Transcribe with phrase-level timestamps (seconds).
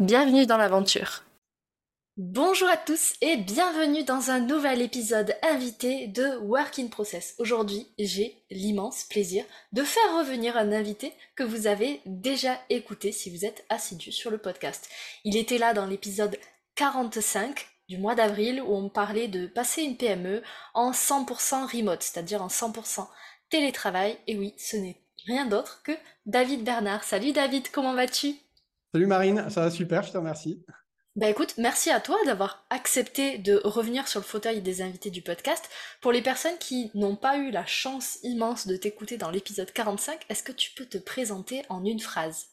[0.00, 1.22] Bienvenue dans l'aventure.
[2.16, 7.36] Bonjour à tous et bienvenue dans un nouvel épisode invité de Work in Process.
[7.38, 13.30] Aujourd'hui, j'ai l'immense plaisir de faire revenir un invité que vous avez déjà écouté si
[13.30, 14.88] vous êtes assidu sur le podcast.
[15.22, 16.40] Il était là dans l'épisode
[16.74, 20.42] 45 du mois d'avril où on parlait de passer une PME
[20.74, 23.06] en 100% remote, c'est-à-dire en 100%
[23.48, 24.18] télétravail.
[24.26, 25.92] Et oui, ce n'est rien d'autre que
[26.26, 27.04] David Bernard.
[27.04, 28.34] Salut David, comment vas-tu?
[28.94, 30.64] Salut Marine, ça va super, je te remercie.
[31.16, 35.20] Bah écoute, merci à toi d'avoir accepté de revenir sur le fauteuil des invités du
[35.20, 35.68] podcast.
[36.00, 40.20] Pour les personnes qui n'ont pas eu la chance immense de t'écouter dans l'épisode 45,
[40.28, 42.50] est-ce que tu peux te présenter en une phrase?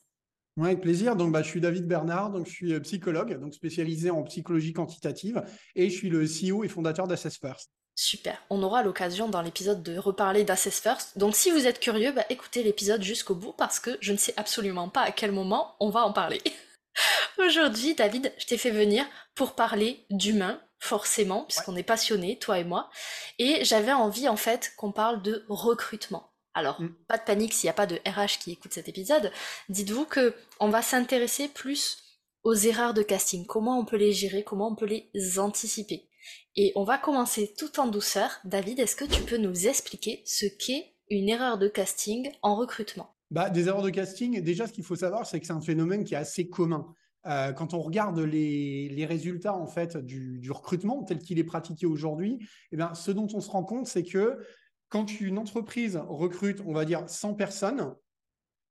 [0.58, 1.16] Oui, avec plaisir.
[1.16, 4.74] Donc, bah, je suis David Bernard, donc je suis euh, psychologue, donc spécialisé en psychologie
[4.74, 5.44] quantitative,
[5.76, 7.70] et je suis le CEO et fondateur d'Assess First.
[8.02, 8.42] Super.
[8.50, 11.20] On aura l'occasion dans l'épisode de reparler d'Assess First.
[11.20, 14.34] Donc si vous êtes curieux, bah, écoutez l'épisode jusqu'au bout parce que je ne sais
[14.38, 16.42] absolument pas à quel moment on va en parler.
[17.38, 22.64] Aujourd'hui, David, je t'ai fait venir pour parler d'humain, forcément, puisqu'on est passionnés, toi et
[22.64, 22.90] moi.
[23.38, 26.34] Et j'avais envie, en fait, qu'on parle de recrutement.
[26.56, 26.96] Alors, mm.
[27.08, 29.32] pas de panique s'il n'y a pas de RH qui écoute cet épisode.
[29.70, 32.00] Dites-vous que on va s'intéresser plus
[32.44, 36.08] aux erreurs de casting, comment on peut les gérer, comment on peut les anticiper?
[36.56, 38.30] Et on va commencer tout en douceur.
[38.44, 43.16] David, est-ce que tu peux nous expliquer ce qu'est une erreur de casting en recrutement?
[43.30, 46.04] Bah, Des erreurs de casting, déjà ce qu'il faut savoir, c'est que c'est un phénomène
[46.04, 46.94] qui est assez commun.
[47.26, 52.40] Euh, quand on regarde les, résultats en fait du, recrutement tel qu'il est pratiqué aujourd'hui,
[52.72, 54.40] eh bien, ce dont on se rend compte, c'est que
[54.90, 57.96] quand une entreprise recrute, on va dire 100 personnes,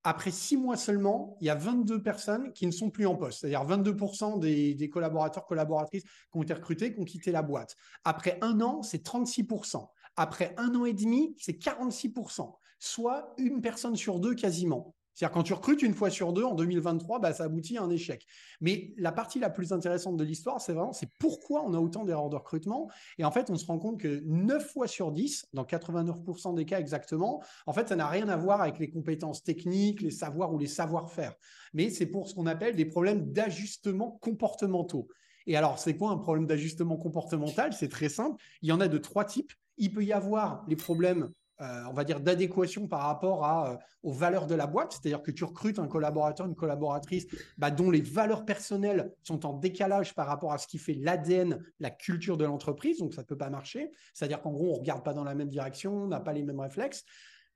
[0.02, 3.40] après six mois seulement, il y a 22 personnes qui ne sont plus en poste.
[3.40, 7.76] C'est-à-dire 22% des, collaborateurs, collaboratrices qui ont été recrutés, qui ont quitté la boîte.
[8.04, 9.86] Après un an, c'est 36%.
[10.16, 12.52] Après un an et demi, c'est 46%.
[12.78, 14.94] Soit une personne sur deux quasiment.
[15.14, 17.90] C'est-à-dire quand tu recrutes une fois sur deux en 2023, bah, ça aboutit à un
[17.90, 18.26] échec.
[18.60, 22.04] Mais la partie la plus intéressante de l'histoire, c'est vraiment c'est pourquoi on a autant
[22.04, 22.88] d'erreurs de recrutement.
[23.18, 26.64] Et en fait, on se rend compte que 9 fois sur 10, dans 89% des
[26.64, 30.52] cas exactement, en fait, ça n'a rien à voir avec les compétences techniques, les savoirs
[30.52, 31.34] ou les savoir-faire.
[31.74, 35.08] Mais c'est pour ce qu'on appelle des problèmes d'ajustement comportementaux.
[35.46, 37.72] Et alors, c'est quoi un problème d'ajustement comportemental?
[37.72, 38.40] C'est très simple.
[38.62, 39.52] Il y en a de trois types.
[39.78, 44.12] Il peut y avoir les problèmes euh, on va dire, d'adéquation par rapport euh, aux
[44.12, 44.92] valeurs de la boîte.
[44.92, 47.26] C'est-à-dire que tu recrutes un collaborateur, une collaboratrice
[47.58, 51.62] bah, dont les valeurs personnelles sont en décalage par rapport à ce qui fait l'ADN,
[51.78, 52.98] la culture de l'entreprise.
[52.98, 53.90] Donc, ça ne peut pas marcher.
[54.14, 56.44] C'est-à-dire qu'en gros, on ne regarde pas dans la même direction, on n'a pas les
[56.44, 57.04] mêmes réflexes.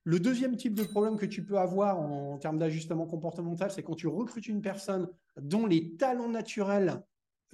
[0.02, 3.82] Le deuxième type de problème que tu peux avoir en, en termes d'ajustement comportemental, c'est
[3.82, 5.08] quand tu recrutes une personne
[5.40, 7.02] dont les talents naturels,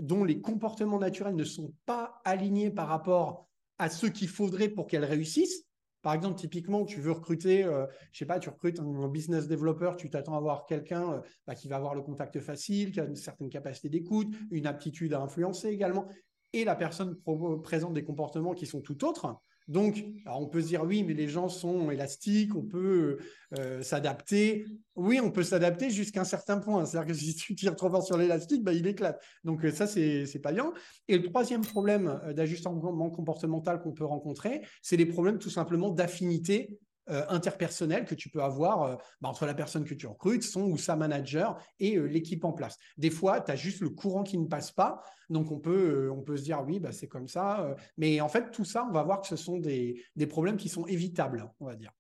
[0.01, 4.89] dont les comportements naturels ne sont pas alignés par rapport à ce qu'il faudrait pour
[4.89, 5.70] qu'elle réussisse.
[6.03, 9.93] Par exemple, typiquement, tu veux recruter, euh, je sais pas, tu recrutes un, business developer,
[9.99, 13.05] tu t'attends à avoir quelqu'un euh, bah, qui va avoir le contact facile, qui a
[13.05, 16.07] une certaine capacité d'écoute, une aptitude à influencer également,
[16.53, 17.17] et la personne
[17.63, 19.37] présente des comportements qui sont tout autres.
[19.69, 23.19] Donc, on peut se dire oui, mais les gens sont élastiques, on peut
[23.59, 24.67] euh, s'adapter.
[24.97, 26.85] Oui, on peut s'adapter jusqu'à un certain point.
[26.85, 29.23] C'est-à-dire que si tu tires trop fort sur l'élastique, bah, il éclate.
[29.45, 30.73] Donc euh, ça, c'est pas bien.
[31.09, 35.91] Et le troisième problème euh, d'ajustement comportemental qu'on peut rencontrer, c'est les problèmes tout simplement
[35.91, 36.79] d'affinité
[37.11, 40.63] euh, interpersonnel que tu peux avoir euh, bah, entre la personne que tu recrutes, son
[40.63, 42.79] ou sa manager et euh, l'équipe en place.
[42.99, 46.23] Des fois, tu as juste le courant qui ne passe pas, donc on peut, on
[46.23, 47.75] peut se dire oui, bah, c'est comme ça.
[47.97, 50.69] mais en fait, tout ça, on va voir que ce sont des, des problèmes qui
[50.69, 51.91] sont évitables, on va dire.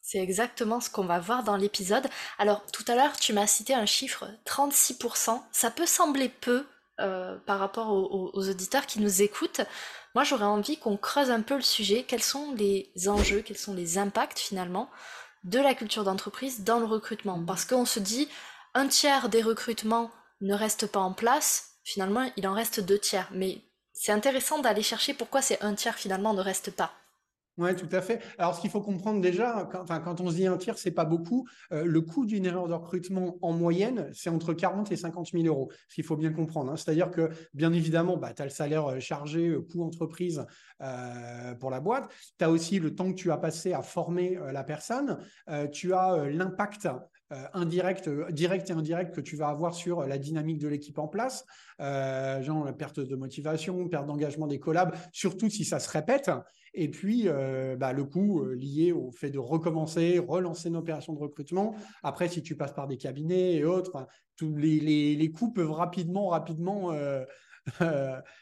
[0.00, 2.06] C'est exactement ce qu'on va voir dans l'épisode.
[2.38, 5.40] Alors tout à l'heure, tu m'as cité un chiffre 36%.
[5.52, 6.66] Ça peut sembler peu
[7.46, 9.62] par rapport aux, auditeurs qui nous écoutent.
[10.14, 12.04] Moi, j'aurais envie qu'on creuse un peu le sujet.
[12.06, 14.90] Quels sont les enjeux, quels sont les impacts finalement
[15.44, 17.46] de la culture d'entreprise dans le recrutement mmh.
[17.46, 18.28] Parce qu'on se dit,
[18.74, 20.10] un tiers des recrutements
[20.40, 21.78] ne restent pas en place.
[21.84, 23.28] Finalement, il en reste deux tiers.
[23.32, 23.62] Mais
[23.92, 26.92] c'est intéressant d'aller chercher pourquoi c'est un tiers finalement ne reste pas.
[27.58, 28.20] Oui, tout à fait.
[28.38, 31.46] Alors, ce qu'il faut comprendre déjà, quand, on se dit un tiers, c'est pas beaucoup.
[31.70, 35.44] Euh, le coût d'une erreur de recrutement en moyenne, c'est entre 40 et 50 000
[35.44, 35.70] euros.
[35.88, 36.72] Ce qu'il faut bien comprendre.
[36.72, 36.76] Hein.
[36.76, 40.46] C'est-à-dire que, bien évidemment, bah, tu as le salaire euh, chargé, euh, coût entreprise
[41.60, 42.10] pour la boîte.
[42.38, 45.18] Tu as aussi le temps que tu as passé à former la personne.
[45.70, 46.88] tu as l'impact
[47.54, 51.44] indirectes, directes et indirectes que tu vas avoir sur la dynamique de l'équipe en place,
[51.78, 56.30] genre la perte de motivation, perte d'engagement des collabs, surtout si ça se répète.
[56.74, 57.28] Et puis,
[57.78, 61.74] bah, le coût lié au fait de recommencer, relancer une opération de recrutement.
[62.02, 64.06] Après, si tu passes par des cabinets et autres,
[64.36, 67.24] tous les, les, les, coûts peuvent rapidement, rapidement euh,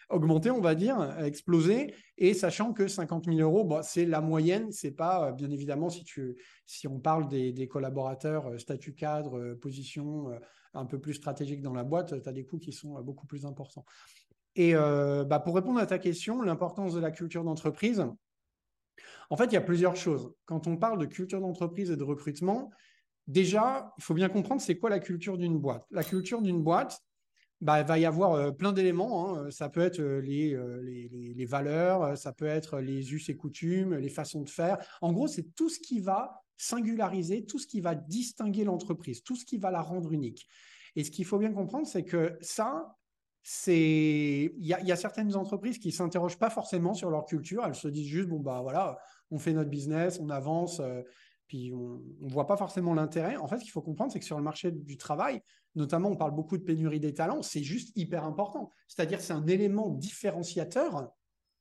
[0.09, 1.95] augmenter, on va dire, exploser.
[2.17, 5.91] Et sachant que 50 000 euros, bon, c'est la moyenne, c'est pas, euh, bien évidemment,
[5.91, 6.37] si, tu,
[6.67, 10.31] si on parle des, collaborateurs, euh, statut cadre, position
[10.75, 13.45] un peu plus stratégique dans la boîte, tu as des coûts qui sont beaucoup plus
[13.45, 13.85] importants.
[14.57, 18.05] Et bah, pour répondre à ta question, l'importance de la culture d'entreprise,
[19.31, 20.33] en fait, il y a plusieurs choses.
[20.45, 22.71] Quand on parle de culture d'entreprise et de recrutement,
[23.27, 25.87] déjà, il faut bien comprendre c'est quoi la culture d'une boîte?
[25.91, 27.01] La culture d'une boîte,
[27.61, 29.37] bah, il va y avoir plein d'éléments.
[29.37, 29.51] Hein.
[29.51, 30.57] Ça peut être les,
[31.35, 34.79] les, valeurs, ça peut être les us et coutumes, les façons de faire.
[35.01, 39.37] En gros, c'est tout ce qui va singulariser, tout ce qui va distinguer l'entreprise, tout
[39.37, 40.47] ce qui va la rendre unique.
[40.97, 42.97] Et ce qu'il faut bien comprendre, c'est que ça,
[43.43, 47.65] c'est il y, y, a certaines entreprises qui s'interrogent pas forcément sur leur culture.
[47.67, 48.99] Elles se disent juste bon bah voilà,
[49.31, 50.83] on fait notre business, on avance
[51.51, 53.35] puis on ne voit pas forcément l'intérêt.
[53.35, 55.43] En fait, ce qu'il faut comprendre, c'est que sur le marché du travail,
[55.75, 58.71] notamment, on parle beaucoup de pénurie des talents, c'est juste hyper important.
[58.87, 61.11] C'est-à-dire, c'est un élément différenciateur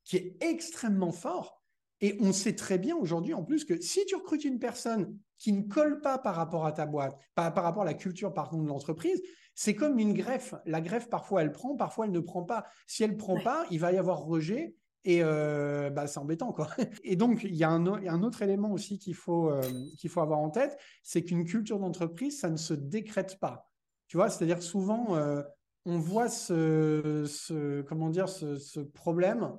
[0.03, 1.63] qui est extrêmement fort.
[2.01, 5.53] Et on sait très bien aujourd'hui, en plus, que si tu recrutes une personne qui
[5.53, 8.49] ne colle pas par rapport à ta boîte, par, par rapport à la culture, par
[8.49, 9.19] contre, de l'entreprise,
[9.55, 10.53] c'est comme une greffe.
[10.67, 12.67] La greffe, parfois, elle prend, parfois, elle ne prend pas.
[12.85, 16.51] Si elle ne prend pas, il va y avoir rejet et euh, bah, c'est embêtant,
[16.51, 16.67] quoi.
[17.03, 19.61] Et donc, il y, a un, autre élément aussi qu'il faut, euh,
[19.97, 23.69] qu'il faut avoir en tête, c'est qu'une culture d'entreprise, ça ne se décrète pas.
[24.07, 25.41] Tu vois, c'est-à-dire souvent, euh,
[25.85, 29.53] on voit ce, comment dire, ce problème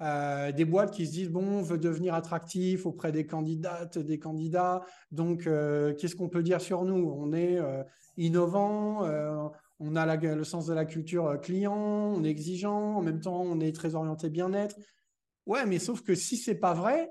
[0.00, 4.82] des boîtes qui se disent bon, on veut devenir attractif auprès des candidates, des candidats.
[5.10, 7.12] Donc, qu'est-ce qu'on peut dire sur nous?
[7.18, 7.58] On est
[8.16, 9.06] innovant,
[9.80, 13.40] on a le sens de la culture euh, client, on est exigeant, en même temps,
[13.40, 14.76] on est très orienté bien-être.
[15.46, 17.10] Ouais, mais sauf que si c'est pas vrai,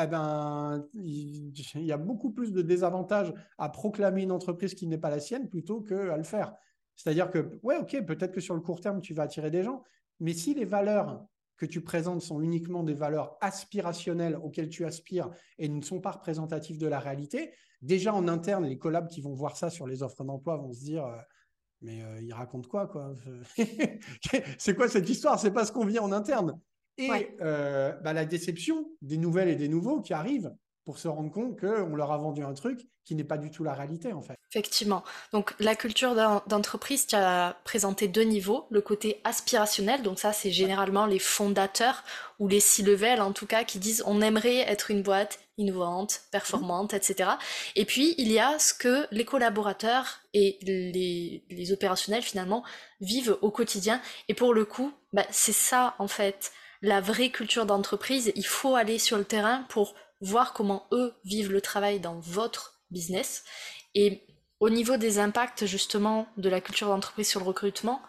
[0.00, 4.98] eh ben, il y a beaucoup plus de désavantages à proclamer une entreprise qui n'est
[4.98, 6.54] pas la sienne plutôt qu'à le faire.
[6.96, 9.82] C'est-à-dire que, ouais, ok, peut-être que sur le court terme, tu vas attirer des gens,
[10.20, 11.24] mais si les valeurs
[11.56, 16.12] que tu présentes sont uniquement des valeurs aspirationnelles auxquelles tu aspires et ne sont pas
[16.12, 17.52] représentatives de la réalité,
[17.82, 20.84] déjà en interne, les collabs qui vont voir ça sur les offres d'emploi vont se
[20.84, 21.16] dire, euh,
[21.84, 23.14] mais euh, il raconte quoi, quoi?
[24.58, 25.38] C'est quoi cette histoire?
[25.38, 26.58] C'est pas ce qu'on vit en interne.
[26.96, 30.54] Et euh, bah, la déception des nouvelles et des nouveaux qui arrivent
[30.84, 33.64] pour se rendre compte qu'on leur a vendu un truc qui n'est pas du tout
[33.64, 34.36] la réalité en fait.
[34.50, 35.02] Effectivement.
[35.32, 36.14] Donc la culture
[36.46, 38.66] d'entreprise, tu as présenté deux niveaux.
[38.70, 42.02] Le côté aspirationnel, donc ça c'est généralement les fondateurs
[42.38, 46.92] ou les C-level en tout cas qui disent on aimerait être une boîte innovante, performante,
[46.92, 46.96] mmh.
[46.96, 47.30] etc.
[47.76, 52.64] Et puis il y a ce que les collaborateurs et les, les opérationnels finalement
[53.00, 54.00] vivent au quotidien.
[54.28, 56.52] Et pour le coup, bah, c'est ça en fait
[56.82, 58.32] la vraie culture d'entreprise.
[58.34, 62.80] Il faut aller sur le terrain pour voir comment eux vivent le travail dans votre
[62.90, 63.44] business.
[63.94, 64.26] Et
[64.60, 68.00] au niveau des impacts justement de la culture d'entreprise sur le recrutement,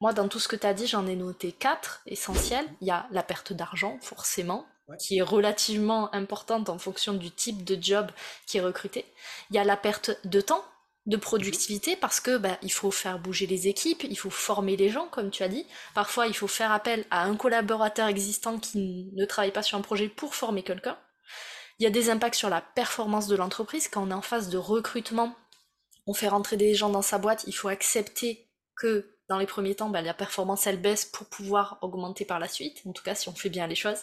[0.00, 2.66] moi dans tout ce que tu as dit, j'en ai noté quatre essentiels.
[2.80, 4.66] Il y a la perte d'argent, forcément,
[5.00, 8.10] qui est relativement importante en fonction du type de job
[8.46, 9.04] qui est recruté.
[9.50, 10.64] Il y a la perte de temps,
[11.06, 14.90] de productivité parce que bah, il faut faire bouger les équipes, il faut former les
[14.90, 15.66] gens comme tu as dit.
[15.94, 19.82] Parfois, il faut faire appel à un collaborateur existant qui ne travaille pas sur un
[19.82, 20.98] projet pour former quelqu'un.
[21.78, 23.88] Il y a des impacts sur la performance de l'entreprise.
[23.88, 25.36] Quand on est en phase de recrutement,
[26.06, 29.74] on fait rentrer des gens dans sa boîte, il faut accepter que dans les premiers
[29.74, 33.14] temps, bah, la performance elle baisse pour pouvoir augmenter par la suite, en tout cas
[33.14, 34.00] si on fait bien les choses.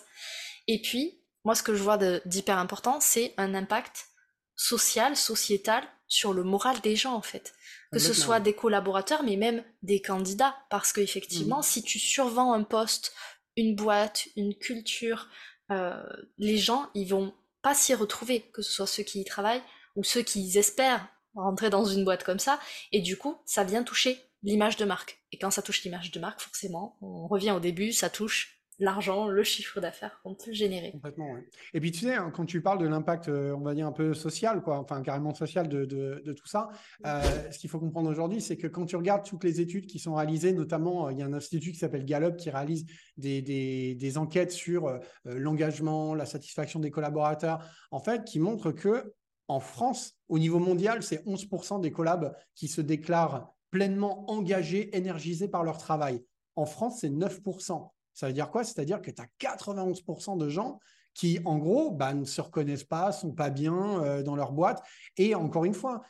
[0.68, 4.08] Et puis, moi ce que je vois d'hyper important, c'est un impact
[4.56, 7.54] social, sociétal sur le moral des gens en fait.
[7.92, 10.56] Que ce soit des collaborateurs, mais même des candidats.
[10.72, 11.64] Parce qu'effectivement, mmh.
[11.64, 13.14] si tu survends un poste,
[13.56, 15.28] une boîte, une culture,
[15.70, 16.04] euh,
[16.40, 19.64] les gens, ils vont pas s'y retrouver, que ce soit ceux qui y travaillent
[19.96, 22.60] ou ceux qui espèrent rentrer dans une boîte comme ça.
[22.92, 25.20] Et du coup, ça vient toucher l'image de marque.
[25.32, 29.28] Et quand ça touche l'image de marque, forcément, on revient au début, ça touche l'argent,
[29.28, 30.92] le chiffre d'affaires qu'on peut générer.
[30.92, 31.40] Complètement, oui.
[31.74, 33.92] Et puis tu sais, hein, quand tu parles de l'impact, euh, on va dire un
[33.92, 36.70] peu social, quoi, enfin carrément social de, tout ça,
[37.06, 37.22] euh,
[37.52, 40.16] ce qu'il faut comprendre aujourd'hui, c'est que quand tu regardes toutes les études qui sont
[40.16, 42.86] réalisées, notamment, euh, il y a un institut qui s'appelle Gallup qui réalise
[43.18, 49.14] des enquêtes sur l'engagement, la satisfaction des collaborateurs, en fait, qui montrent que
[49.48, 55.48] en France, au niveau mondial, c'est 11% des collabs qui se déclarent pleinement engagés, énergisés
[55.48, 56.24] par leur travail.
[56.56, 57.93] En France, c'est 9%.
[58.14, 58.64] Ça veut dire quoi?
[58.64, 60.80] C'est-à-dire que tu as 91% de gens
[61.14, 64.82] qui, en gros, bah, ne se reconnaissent pas, sont pas bien euh, dans leur boîte.
[65.18, 66.02] Et encore une fois,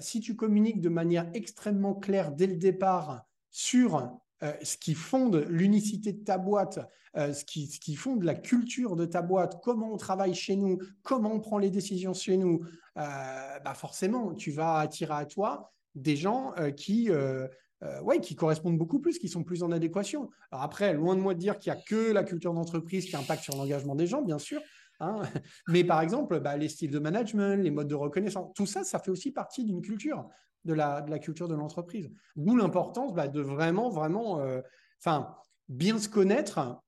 [0.00, 3.22] si tu communiques de manière extrêmement claire dès le départ
[3.52, 6.80] sur ce qui fonde l'unicité de ta boîte,
[7.14, 10.78] ce, qui, ce, qui, fonde la culture de ta boîte, comment on travaille chez nous,
[11.04, 12.64] comment on prend les décisions chez nous,
[12.96, 17.08] bah forcément, tu vas attirer à toi des gens qui,
[18.02, 20.30] ouais, qui correspondent beaucoup plus, qui sont plus en adéquation.
[20.50, 23.16] Alors après, loin de moi de dire qu'il n'y a que la culture d'entreprise qui
[23.16, 24.60] impacte sur l'engagement des gens, bien sûr,
[25.00, 25.22] Hein.
[25.68, 28.98] Mais par exemple, bah, les styles de management, les modes de reconnaissance, tout ça, ça
[28.98, 30.28] fait aussi partie d'une culture,
[30.64, 32.10] de la, de la, culture de l'entreprise.
[32.36, 34.60] D'où l'importance bah, de vraiment, vraiment, euh,
[35.00, 35.34] enfin,
[35.68, 36.80] bien se connaître.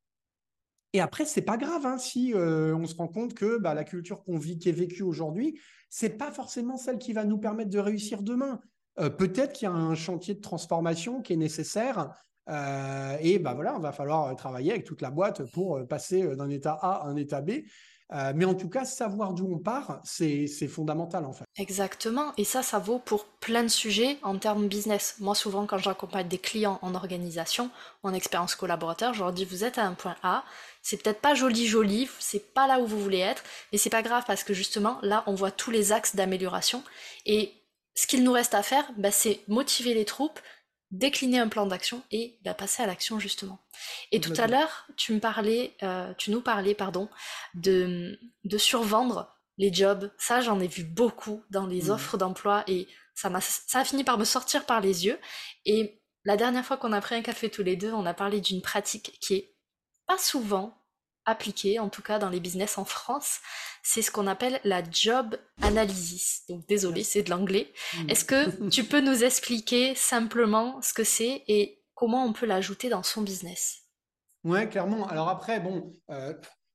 [0.93, 3.85] Et après, c'est pas grave hein, si euh, on se rend compte que bah, la
[3.85, 7.71] culture qu'on vit, qui est vécue aujourd'hui, c'est pas forcément celle qui va nous permettre
[7.71, 8.61] de réussir demain.
[8.99, 12.15] Euh, peut-être qu'il y a un chantier de transformation qui est nécessaire
[13.21, 16.73] et bah voilà, on va falloir travailler avec toute la boîte pour passer d'un état
[16.83, 17.63] A à un état B.
[18.13, 21.45] Euh, mais en tout cas, savoir d'où on part, c'est fondamental en fait.
[21.57, 22.33] Exactement.
[22.37, 25.17] Et ça, ça vaut pour plein de sujets en termes business.
[25.21, 27.71] Moi, souvent, quand j'accompagne des clients en organisation
[28.03, 30.45] en expérience collaborateur, je leur dis vous êtes à un point A,
[30.83, 34.03] c'est peut-être pas joli joli, c'est pas là où vous voulez être, mais c'est pas
[34.03, 36.83] grave parce que justement, là, on voit tous les axes d'amélioration.
[37.27, 37.53] Et
[37.95, 40.41] ce qu'il nous reste à faire, bah, c'est motiver les troupes,
[40.91, 43.59] décliner un plan d'action et bah, passer à l'action justement.
[44.13, 47.09] Et tout à l'heure, tu me parlais, euh, tu nous parlais, pardon,
[47.55, 50.11] de, de survendre les jobs.
[50.19, 51.91] Ça, j'en ai vu beaucoup dans les mmh.
[51.91, 53.31] offres d'emploi et ça
[53.75, 55.19] a fini par me sortir par les yeux.
[55.67, 58.41] Et la dernière fois qu'on a pris un café tous les deux, on a parlé
[58.41, 59.55] d'une pratique qui est
[60.07, 60.80] pas souvent
[61.31, 63.41] appliquée, en tout cas dans les business en France,
[63.83, 66.43] c'est ce qu'on appelle la job analysis.
[66.49, 67.73] Donc désolé, c'est de l'anglais.
[67.97, 68.11] Hmm.
[68.11, 72.89] Est-ce que tu peux nous expliquer simplement ce que c'est et comment on peut l'ajouter
[72.89, 73.83] dans son business?
[74.45, 75.07] Ouais, clairement.
[75.09, 76.33] Alors après, bon, euh,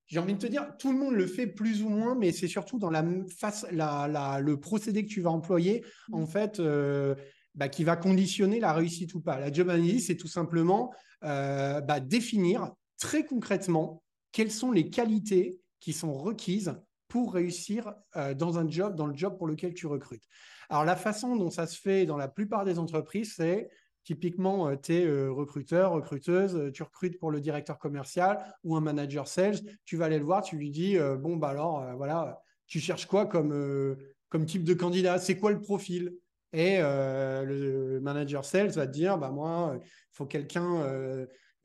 [0.08, 2.48] j'ai envie de te dire, tout le monde le fait plus ou moins, mais c'est
[2.48, 3.04] surtout dans la
[3.38, 6.28] face, la, le procédé que tu vas employer, en hmm.
[6.28, 7.16] fait, euh,
[7.56, 9.40] bah, qui va conditionner la réussite ou pas.
[9.40, 10.94] La job analysis, c'est tout simplement
[11.24, 14.04] euh, bah, définir très concrètement
[14.36, 16.76] quelles sont les qualités qui sont requises
[17.08, 20.26] pour réussir euh, dans un job, dans le job pour lequel tu recrutes.
[20.70, 23.70] Alors la façon dont ça se fait dans la plupart des entreprises, c'est
[24.04, 28.82] typiquement, euh, tu es euh, recruteur, recruteuse, tu recrutes pour le directeur commercial ou un
[28.82, 32.82] manager sales, tu vas aller le voir, tu lui dis, bon, bah alors, voilà, tu
[32.82, 33.96] cherches quoi comme,
[34.28, 35.18] comme type de candidat?
[35.18, 36.14] C'est quoi le profil?
[36.52, 40.84] Et le manager sales va te dire, bah moi, il faut quelqu'un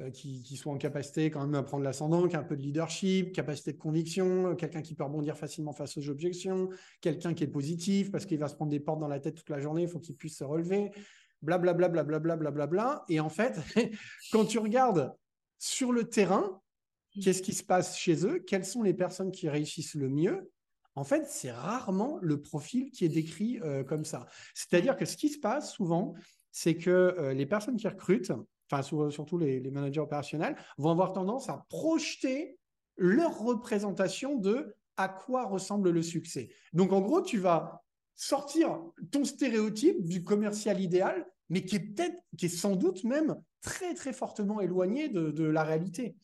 [0.01, 2.63] euh, qui, soit en capacité quand même à prendre l'ascendant, qui a un peu de
[2.63, 7.49] leadership, capacité de conviction, quelqu'un qui peut rebondir facilement face aux objections, quelqu'un qui est
[7.49, 9.89] positif parce qu'il va se prendre des portes dans la tête toute la journée, il
[9.89, 10.91] faut qu'il puisse se relever,
[11.43, 13.05] blablabla, blablabla, blablabla.
[13.09, 13.59] Et en fait,
[14.33, 15.13] quand tu regardes
[15.59, 16.61] sur le terrain,
[17.23, 20.51] qu'est-ce qui se passe chez eux, quelles sont les personnes qui réussissent le mieux,
[20.95, 24.27] en fait, c'est rarement le profil qui est décrit euh, comme ça.
[24.55, 26.15] C'est-à-dire que ce qui se passe souvent,
[26.51, 28.33] c'est que euh, les personnes qui recrutent,
[28.71, 32.59] enfin surtout les, managers opérationnels, vont avoir tendance à projeter
[32.97, 36.51] leur représentation de à quoi ressemble le succès.
[36.73, 37.83] Donc en gros, tu vas
[38.15, 38.79] sortir
[39.11, 43.95] ton stéréotype du commercial idéal, mais qui est peut-être, qui est sans doute même très
[43.95, 46.17] très fortement éloigné de la réalité.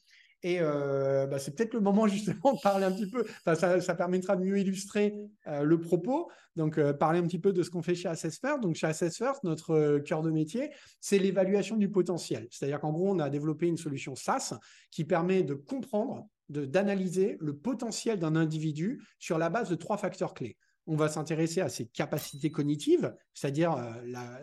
[0.43, 4.37] Et euh, bah, c'est peut-être le moment justement de parler un petit peu, ça, permettra
[4.37, 5.15] de mieux illustrer
[5.47, 6.31] euh, le propos.
[6.57, 8.63] Donc, euh, parler un petit peu de ce qu'on fait chez Assess First.
[8.63, 12.47] Donc, chez Assess First, notre cœur de métier, c'est l'évaluation du potentiel.
[12.51, 14.59] C'est-à-dire qu'en gros, on a développé une solution SaaS
[14.91, 20.35] qui permet de comprendre, d'analyser le potentiel d'un individu sur la base de trois facteurs
[20.35, 20.57] clés.
[20.87, 23.77] On va s'intéresser à ses capacités cognitives, c'est-à-dire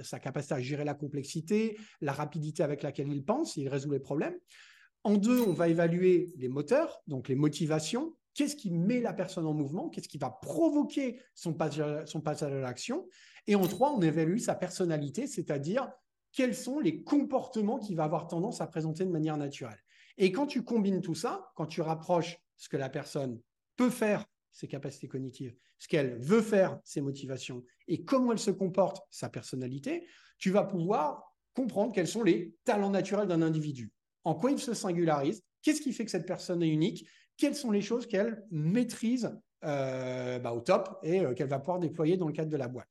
[0.03, 3.99] sa capacité à gérer la complexité, la rapidité avec laquelle il pense, il résout les
[3.99, 4.35] problèmes.
[5.03, 8.15] En deux, on va évaluer les moteurs, donc les motivations.
[8.33, 9.89] Qu'est-ce qui met la personne en mouvement?
[9.89, 13.07] Qu'est-ce qui va provoquer son passage, à l'action?
[13.45, 15.91] Et en trois, on évalue sa personnalité, c'est-à-dire
[16.31, 19.77] quels sont les comportements qu'il va avoir tendance à présenter de manière naturelle.
[20.17, 23.39] Et quand tu combines tout ça, quand tu rapproches ce que la personne
[23.75, 28.51] peut faire, ses capacités cognitives, ce qu'elle veut faire, ses motivations, et comment elle se
[28.51, 30.07] comporte, sa personnalité,
[30.39, 33.91] tu vas pouvoir comprendre quels sont les talents naturels d'un individu
[34.23, 37.71] en quoi il se singularise, qu'est-ce qui fait que cette personne est unique, quelles sont
[37.71, 42.27] les choses qu'elle maîtrise euh, bah, au top et euh, qu'elle va pouvoir déployer dans
[42.27, 42.89] le cadre de la boîte.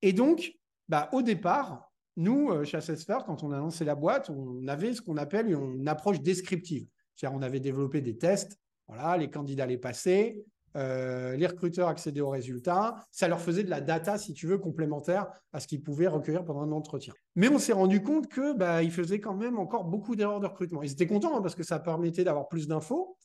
[0.00, 0.52] Et donc,
[0.88, 4.94] bah, au départ, nous, euh, chez Assessfirst, quand on a lancé la boîte, on avait
[4.94, 6.86] ce qu'on appelle une approche descriptive.
[7.14, 10.44] C'est-à-dire, on avait développé des tests, voilà, les candidats les passaient,
[10.76, 12.96] euh, les recruteurs accédaient aux résultats.
[13.10, 16.44] Ça leur faisait de la data, si tu veux, complémentaire à ce qu'ils pouvaient recueillir
[16.44, 17.14] pendant un entretien.
[17.36, 20.46] Mais on s'est rendu compte que bah, ils faisaient quand même encore beaucoup d'erreurs de
[20.46, 20.82] recrutement.
[20.82, 23.16] Ils étaient contents hein, parce que ça permettait d'avoir plus d'infos,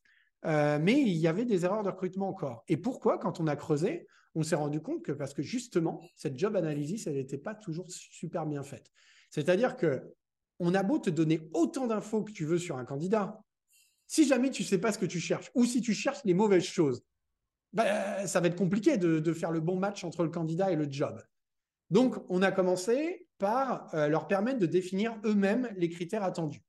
[0.45, 2.63] euh, mais il y avait des erreurs de recrutement encore.
[2.67, 6.37] Et pourquoi Quand on a creusé, on s'est rendu compte que parce que justement, cette
[6.37, 8.91] job analysis, elle n'était pas toujours super bien faite.
[9.29, 10.03] C'est-à-dire que
[10.59, 13.39] on a beau te donner autant d'infos que tu veux sur un candidat,
[14.07, 16.33] si jamais tu ne sais pas ce que tu cherches, ou si tu cherches les
[16.33, 17.03] mauvaises choses,
[17.73, 20.87] bah, ça va être compliqué de, faire le bon match entre le candidat et le
[20.89, 21.21] job.
[21.89, 26.63] Donc, on a commencé par euh, leur permettre de définir eux-mêmes les critères attendus.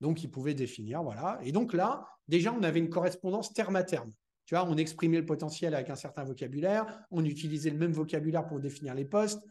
[0.00, 1.38] Donc, ils pouvaient définir, voilà.
[1.42, 4.10] Et donc là, déjà, on avait une correspondance terme à terme.
[4.46, 8.46] Tu vois, on exprimait le potentiel avec un certain vocabulaire, on utilisait le même vocabulaire
[8.46, 9.42] pour définir les postes.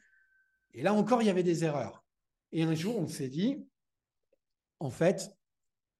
[0.73, 2.03] Et là encore, il y avait des erreurs.
[2.51, 3.65] Et un jour, on s'est dit,
[4.79, 5.31] en fait,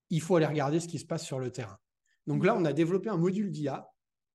[0.10, 1.80] il faut aller regarder ce qui se passe sur le terrain.
[2.28, 3.93] Donc là, on a développé un module d'IA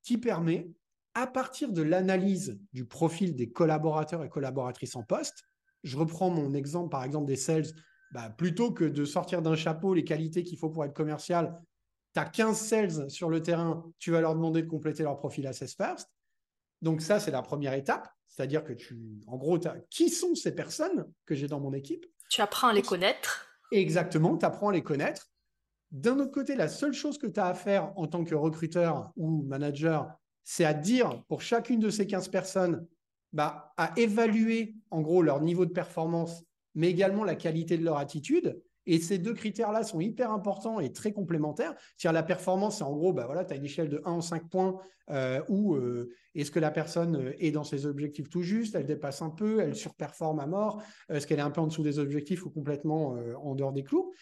[0.08, 0.70] qui permet,
[1.12, 5.44] à partir de l'analyse du profil des collaborateurs et collaboratrices en poste,
[5.82, 7.66] je reprends mon exemple, par exemple, des sales,
[8.12, 11.60] bah, plutôt que de sortir d'un chapeau les qualités qu'il faut pour être commercial,
[12.14, 15.46] tu as 15 sales sur le terrain, tu vas leur demander de compléter leur profil
[15.46, 16.08] Assess First.
[16.80, 18.08] Donc ça, c'est la première étape.
[18.28, 19.58] C'est-à-dire que tu, en gros,
[19.90, 22.06] qui sont ces personnes que j'ai dans mon équipe?
[22.30, 23.46] Tu apprends à les connaître.
[23.72, 25.28] Exactement, tu apprends à les connaître.
[25.90, 29.10] D'un autre côté, la seule chose que tu as à faire en tant que recruteur
[29.16, 30.10] ou manager,
[30.44, 32.86] c'est à dire pour chacune de ces 15 personnes,
[33.32, 37.98] bah, à évaluer en gros leur niveau de performance, mais également la qualité de leur
[37.98, 38.60] attitude.
[38.86, 41.74] Et ces deux critères-là sont hyper importants et très complémentaires.
[41.96, 44.20] C'est-à-dire la performance, c'est en gros, bah voilà, tu as une échelle de 1 en
[44.22, 44.80] 5 points
[45.10, 48.86] euh, où euh, est-ce que la personne euh, est dans ses objectifs tout juste, elle
[48.86, 51.98] dépasse un peu, elle surperforme à mort, est-ce qu'elle est un peu en dessous des
[51.98, 54.12] objectifs ou complètement en dehors des clous.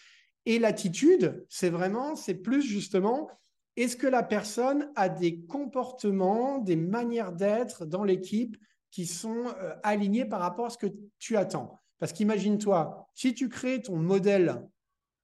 [0.47, 3.29] Et l'attitude, c'est vraiment, c'est plus justement,
[3.75, 8.55] est-ce que la personne a des comportements, des manières d'être dans l'équipe
[8.89, 10.87] qui sont euh, alignés par rapport à ce que
[11.19, 11.77] tu attends?
[11.99, 14.65] Parce qu'imagine-toi, si tu crées ton modèle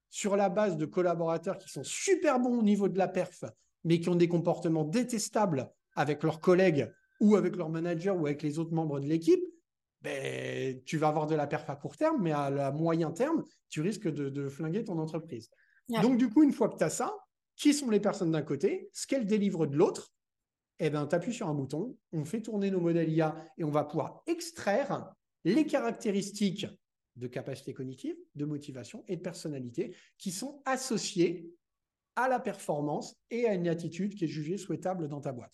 [0.09, 3.45] sur la base de collaborateurs qui sont super bons au niveau de la perf,
[3.85, 8.43] mais qui ont des comportements détestables avec leurs collègues ou avec leur manager ou avec
[8.43, 9.45] les autres membres de l'équipe,
[10.03, 13.81] ben, tu vas avoir de la perf à court terme, mais à, moyen terme, tu
[13.81, 15.49] risques de, flinguer ton entreprise.
[15.89, 17.15] Donc, du coup, une fois que tu as ça,
[17.55, 20.13] qui sont les personnes d'un côté, ce qu'elles délivrent de l'autre,
[20.79, 23.69] eh ben, tu appuies sur un bouton, on fait tourner nos modèles IA et on
[23.69, 25.13] va pouvoir extraire
[25.45, 26.67] les caractéristiques
[27.15, 31.47] de capacité cognitive, de motivation et de personnalité qui sont associées
[32.15, 35.53] à la performance et à une attitude qui est jugée souhaitable dans ta boîte.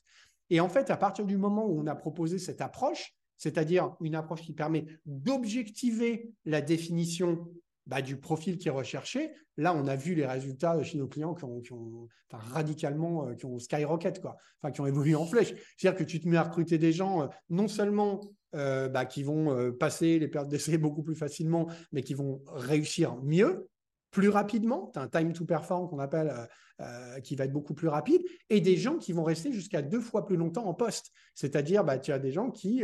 [0.49, 4.13] Et en fait, à partir du moment où on a proposé cette approche, c'est-à-dire une
[4.13, 7.47] approche qui permet d'objectiver la définition
[7.87, 9.31] bah, du profil qui est recherché.
[9.57, 13.57] Là, on a vu les résultats chez nos clients qui ont, radicalement, euh, qui ont
[13.57, 14.37] skyrocket, quoi.
[14.61, 15.53] Enfin, qui ont évolué en flèche.
[15.75, 18.21] C'est-à-dire que tu te mets à recruter des gens, euh, non seulement
[18.53, 23.15] euh, bah, qui vont passer les périodes d'essai beaucoup plus facilement, mais qui vont réussir
[23.23, 23.67] mieux,
[24.11, 24.91] plus rapidement.
[24.93, 26.45] Tu as un time to perform qu'on appelle euh,
[26.81, 29.99] euh, qui va être beaucoup plus rapide et des gens qui vont rester jusqu'à deux
[29.99, 31.11] fois plus longtemps en poste.
[31.35, 32.83] C'est-à-dire, bah, tu as des gens qui,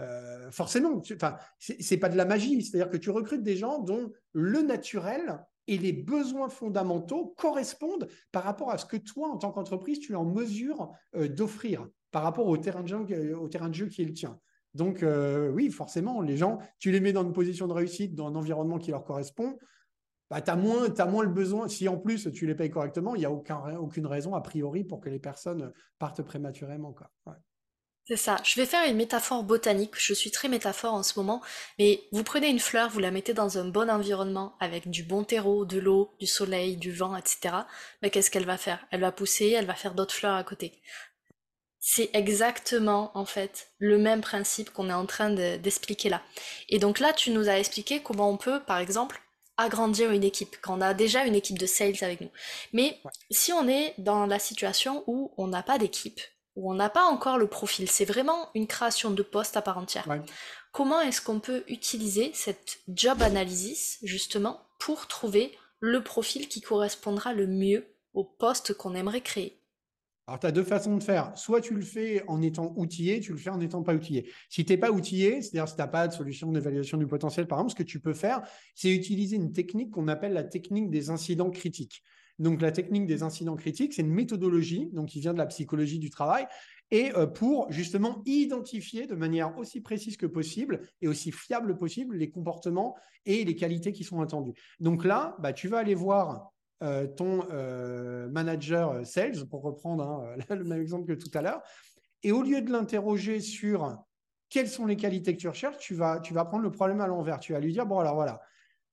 [0.00, 2.62] euh, forcément, enfin, c'est pas de la magie.
[2.62, 8.42] C'est-à-dire que tu recrutes des gens dont le naturel et les besoins fondamentaux correspondent par
[8.42, 12.48] rapport à ce que toi, en tant qu'entreprise, tu es en mesure d'offrir par rapport
[12.48, 14.40] au terrain, de jeu, au terrain qui est le tien.
[14.74, 15.04] Donc,
[15.52, 18.78] oui, forcément, les gens, tu les mets dans une position de réussite, dans un environnement
[18.78, 19.56] qui leur correspond
[20.30, 21.66] bah, tu as, moins le besoin.
[21.68, 24.84] Si en plus tu les payes correctement, il n'y a aucun, aucune raison a priori
[24.84, 26.92] pour que les personnes partent prématurément.
[26.92, 27.10] Quoi.
[28.10, 28.38] C'est ça.
[28.42, 29.92] Je vais faire une métaphore botanique.
[29.96, 31.40] Je suis très métaphore en ce moment.
[31.78, 35.22] Mais vous prenez une fleur, vous la mettez dans un bon environnement avec du bon
[35.22, 37.54] terreau, de l'eau, du soleil, du vent, etc.
[38.02, 38.84] Mais qu'est-ce qu'elle va faire?
[38.90, 40.82] Elle va pousser, elle va faire d'autres fleurs à côté.
[41.78, 46.20] C'est exactement en fait le même principe qu'on est en train d'expliquer là.
[46.68, 49.22] Et donc là, tu nous as expliqué comment on peut, par exemple,
[49.56, 52.30] agrandir une équipe, quand on a déjà une équipe de sales avec nous.
[52.72, 52.98] Mais
[53.30, 56.20] si on est dans la situation où on n'a pas d'équipe,
[56.56, 59.78] où on n'a pas encore le profil, c'est vraiment une création de poste à part
[59.78, 60.08] entière.
[60.72, 67.32] Comment est-ce qu'on peut utiliser cette job analysis justement pour trouver le profil qui correspondra
[67.32, 69.60] le mieux au poste qu'on aimerait créer?
[70.26, 71.36] Alors, tu as deux façons de faire.
[71.36, 74.30] Soit tu le fais en étant outillé, tu le fais en n'étant pas outillé.
[74.48, 77.48] Si tu n'es pas outillé, c'est-à-dire si tu n'as pas de solution d'évaluation du potentiel,
[77.48, 78.40] par exemple, ce que tu peux faire,
[78.76, 82.04] c'est utiliser une technique qu'on appelle la technique des incidents critiques.
[82.40, 85.98] Donc, la technique des incidents critiques, c'est une méthodologie donc, qui vient de la psychologie
[85.98, 86.46] du travail
[86.90, 92.16] et euh, pour justement identifier de manière aussi précise que possible et aussi fiable possible
[92.16, 94.54] les comportements et les qualités qui sont attendues.
[94.80, 100.36] Donc là, bah, tu vas aller voir euh, ton euh, manager sales, pour reprendre hein,
[100.54, 101.62] le même exemple que tout à l'heure,
[102.22, 103.96] et au lieu de l'interroger sur
[104.48, 107.06] quelles sont les qualités que tu recherches, tu vas, tu vas prendre le problème à
[107.06, 107.38] l'envers.
[107.38, 108.40] Tu vas lui dire, bon alors voilà,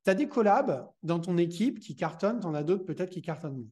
[0.03, 3.21] tu as des collabs dans ton équipe qui cartonnent, tu en as d'autres peut-être qui
[3.21, 3.67] cartonnent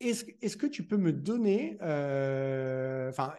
[0.00, 3.34] Est-ce, est que tu peux me donner, enfin,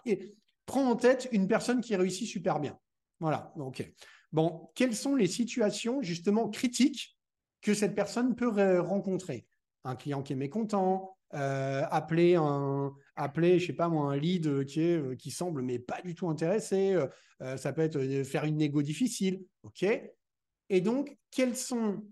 [0.65, 2.77] prends en tête une personne qui réussit super bien.
[3.19, 3.91] Voilà, ok.
[4.31, 7.17] Bon, quelles sont les situations justement critiques
[7.61, 9.45] que cette personne peut rencontrer?
[9.83, 15.15] Un client qui est mécontent, euh, appeler un, appeler, sais pas moi, un lead euh,
[15.15, 16.97] qui semble mais pas du tout intéressé.
[17.41, 19.85] Euh, ça peut être faire une négo difficile, ok.
[20.69, 22.03] Et donc, quels sont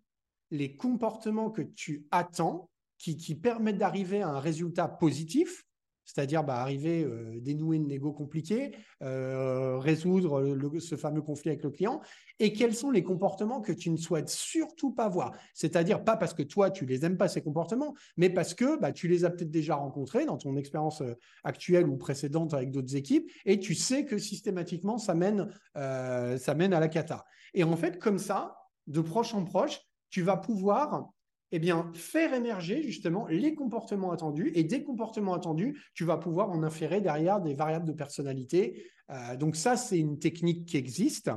[0.51, 5.67] les comportements que tu attends qui, permettent d'arriver à un résultat positif
[6.07, 8.71] c'est-à-dire bah, arriver, euh, dénouer une négo compliquée,
[9.03, 10.41] euh, résoudre
[10.79, 12.01] ce fameux conflit avec le client,
[12.39, 15.33] et quels sont les comportements que tu ne souhaites surtout pas voir.
[15.53, 18.93] C'est-à-dire pas parce que toi, tu les aimes pas, ces comportements, mais parce que bah,
[18.93, 22.95] tu les as peut-être déjà rencontrés dans ton expérience euh, actuelle ou précédente avec d'autres
[22.95, 27.25] équipes, et tu sais que systématiquement, ça mène, ça mène à la cata.
[27.53, 28.55] Et en fait, comme ça,
[28.87, 31.11] de proche en proche, tu vas pouvoir
[31.51, 34.51] eh bien, faire émerger justement les comportements attendus.
[34.55, 38.85] Et des comportements attendus, tu vas pouvoir en inférer derrière des variables de personnalité.
[39.11, 41.31] Euh, donc ça, c'est une technique qui existe.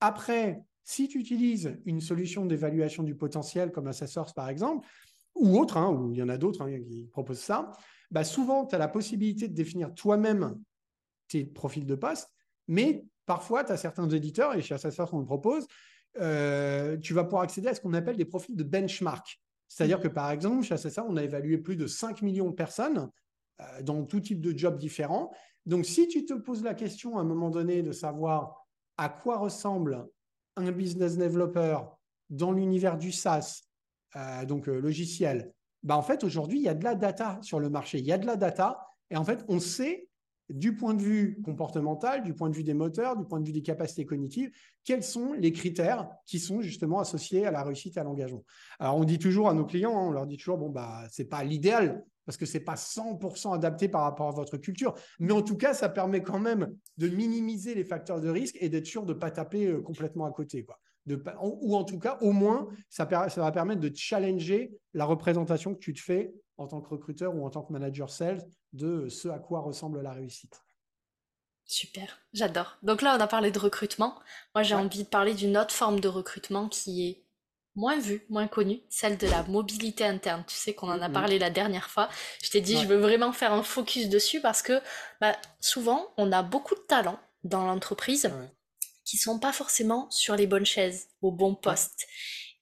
[0.00, 4.88] Après, si tu utilises une solution d'évaluation du potentiel comme Assessors par exemple,
[5.34, 7.72] ou autre, hein, ou il y en a d'autres hein, qui proposent ça,
[8.10, 10.58] bah souvent, tu as la possibilité de définir toi-même
[11.28, 12.30] tes profils de poste,
[12.66, 15.66] mais parfois, tu as certains éditeurs, et chez Assessors, on le propose,
[16.14, 19.40] tu vas pouvoir accéder à ce qu'on appelle des profils de benchmark.
[19.68, 23.10] C'est-à-dire que, par exemple, chez ça, on a évalué plus de 5 millions de personnes
[23.60, 25.30] euh, dans tout type de jobs différents.
[25.66, 28.66] Donc, si tu te poses la question à un moment donné de savoir
[28.96, 30.08] à quoi ressemble
[30.56, 31.78] un business developer
[32.30, 33.62] dans l'univers du SaaS,
[34.16, 37.68] euh, donc logiciel, bah en fait, aujourd'hui, il y a de la data sur le
[37.68, 37.98] marché.
[37.98, 38.80] Il y a de la data.
[39.10, 40.07] Et en fait, on sait
[40.50, 43.52] du point de vue comportemental, du point de vue des moteurs, du point de vue
[43.52, 44.50] des capacités cognitives,
[44.84, 48.44] quels sont les critères qui sont justement associés à la réussite et à l'engagement?
[48.78, 51.28] Alors, on dit toujours à nos clients, hein, on leur dit toujours, bon, bah, c'est
[51.28, 55.40] pas l'idéal parce que c'est pas 100% adapté par rapport à votre culture, mais en
[55.40, 59.06] tout cas, ça permet quand même de minimiser les facteurs de risque et d'être sûr
[59.06, 60.66] de pas taper euh, complètement à côté.
[61.08, 65.74] De, ou en tout cas, au moins, ça, ça va permettre de challenger la représentation
[65.74, 69.08] que tu te fais en tant que recruteur ou en tant que manager sales de
[69.08, 70.60] ce à quoi ressemble la réussite.
[71.64, 72.78] Super, j'adore.
[72.82, 74.18] Donc là, on a parlé de recrutement.
[74.54, 77.24] Moi, j'ai envie de parler d'une autre forme de recrutement qui est
[77.74, 80.44] moins vue, moins connue, celle de la mobilité interne.
[80.46, 81.12] Tu sais qu'on en a mm-hmm.
[81.12, 82.08] parlé la dernière fois.
[82.42, 84.80] Je t'ai dit, je veux vraiment faire un focus dessus parce que
[85.20, 88.30] bah, souvent, on a beaucoup de talents dans l'entreprise
[89.08, 92.06] qui sont pas forcément sur les bonnes chaises, au bon poste.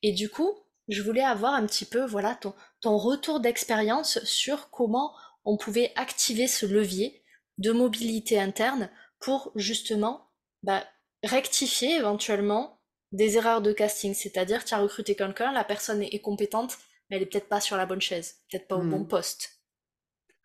[0.03, 0.53] Et du coup,
[0.87, 5.13] je voulais avoir un petit peu, voilà, ton, ton retour d'expérience sur comment
[5.45, 7.21] on pouvait activer ce levier
[7.59, 10.31] de mobilité interne pour justement
[10.63, 10.87] bah,
[11.25, 12.81] rectifier éventuellement
[13.11, 14.15] des erreurs de casting.
[14.15, 16.79] C'est-à-dire, tu as recruté quelqu'un, la personne est compétente,
[17.11, 19.09] mais elle est peut-être pas sur la bonne chaise, peut-être pas au bon hmm.
[19.09, 19.56] poste.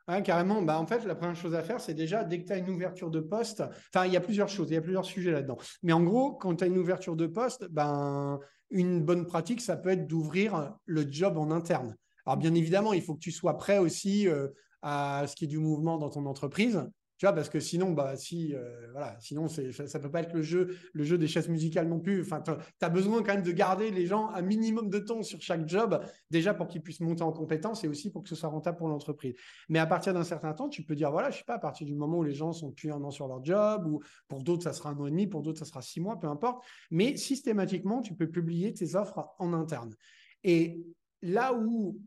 [0.07, 0.61] Ouais, carrément.
[0.61, 2.69] Bah, en fait, la première chose à faire, c'est déjà, dès que tu as une
[2.69, 5.57] ouverture de poste, enfin, il y a plusieurs choses, il y a plusieurs sujets là-dedans.
[5.83, 9.77] Mais en gros, quand tu as une ouverture de poste, ben, une bonne pratique, ça
[9.77, 11.95] peut être d'ouvrir le job en interne.
[12.25, 14.47] Alors, bien évidemment, il faut que tu sois prêt aussi euh,
[14.81, 16.83] à ce qui est du mouvement dans ton entreprise.
[17.21, 20.33] Tu vois, parce que sinon, bah, si, euh, voilà, sinon ça ne peut pas être
[20.33, 22.21] le jeu, le jeu des chaises musicales non plus.
[22.21, 25.39] Enfin, tu as besoin quand même de garder les gens un minimum de temps sur
[25.39, 28.49] chaque job, déjà pour qu'ils puissent monter en compétence et aussi pour que ce soit
[28.49, 29.35] rentable pour l'entreprise.
[29.69, 31.85] Mais à partir d'un certain temps, tu peux dire, voilà, je sais pas, à partir
[31.85, 34.63] du moment où les gens sont depuis un an sur leur job, ou pour d'autres,
[34.63, 36.65] ça sera un an et demi, pour d'autres, ça sera six mois, peu importe.
[36.89, 39.95] Mais systématiquement, tu peux publier tes offres en interne.
[40.43, 40.81] Et
[41.21, 41.99] là où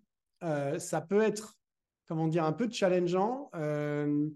[0.43, 1.57] euh, ça peut être
[2.07, 4.29] comment dire, un peu challengeant, euh,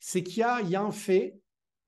[0.00, 1.38] c'est qu'il y y a un fait,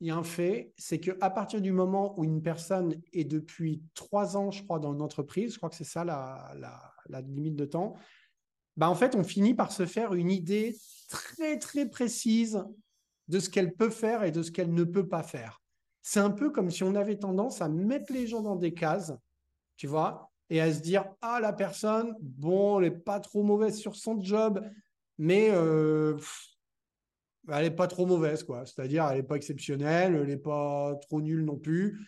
[0.01, 3.83] il y a un fait, c'est qu'à partir du moment où une personne est depuis
[3.95, 6.53] trois ans, je crois, dans une entreprise, je crois que c'est ça la,
[7.09, 7.95] la, limite de temps,
[8.77, 10.77] bah en fait, on finit par se faire une idée
[11.09, 12.65] très, très précise
[13.29, 15.63] de ce qu'elle peut faire et de ce qu'elle ne peut pas faire.
[16.03, 19.13] C'est un peu comme si on avait tendance à mettre les gens dans des cases,
[19.77, 23.79] tu vois, et à se dire, ah, la personne, bon, elle n'est pas trop mauvaise
[23.79, 24.63] sur son job,
[25.17, 26.19] mais euh,
[27.49, 28.65] elle n'est pas trop mauvaise, quoi.
[28.67, 31.99] C'est-à-dire, elle n'est pas exceptionnelle, elle n'est pas trop nulle non plus.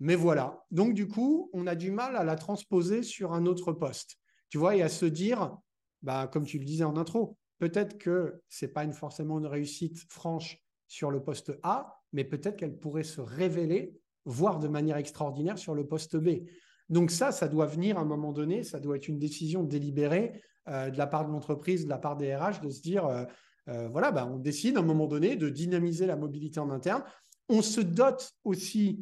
[0.00, 0.64] Mais voilà.
[0.70, 4.16] Donc, du coup, on a du mal à la transposer sur un autre poste.
[4.48, 5.56] Tu vois, et à se dire,
[6.02, 9.46] bah, comme tu le disais en intro, peut-être que ce n'est pas une, forcément une
[9.46, 14.96] réussite franche sur le poste A, mais peut-être qu'elle pourrait se révéler, voire de manière
[14.96, 16.44] extraordinaire, sur le poste B.
[16.88, 20.42] Donc ça, ça doit venir à un moment donné, ça doit être une décision délibérée
[20.68, 23.24] euh, de la part de l'entreprise, de la part des RH, de se dire, euh,
[23.68, 27.04] euh, voilà, bah, on décide à un moment donné de dynamiser la mobilité en interne.
[27.48, 29.00] On se dote aussi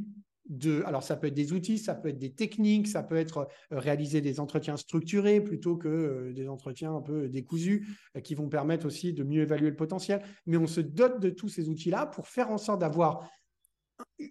[0.48, 3.48] de, alors ça peut être des outils, ça peut être des techniques, ça peut être
[3.72, 7.86] euh, réaliser des entretiens structurés plutôt que euh, des entretiens un peu décousus
[8.24, 10.22] qui vont permettre aussi de mieux évaluer le potentiel.
[10.46, 13.28] Mais on se dote de tous ces outils-là pour faire en sorte d'avoir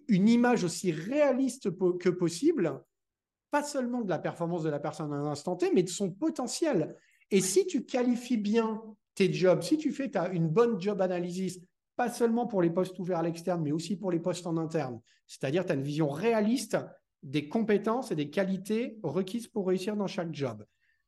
[0.08, 2.82] une image aussi réaliste que possible,
[3.52, 6.12] pas seulement de la performance de la personne à un instant T, mais de son
[6.12, 6.96] potentiel.
[7.32, 8.82] Et si tu qualifies bien
[9.34, 11.60] jobs, si tu fais une bonne job analysis,
[11.96, 15.02] pas seulement pour les postes ouverts à l'externe, mais aussi pour les postes en interne.
[15.28, 16.78] C'est-à-dire, tu as une vision réaliste
[17.24, 20.66] des compétences et des qualités requises pour réussir dans chaque job.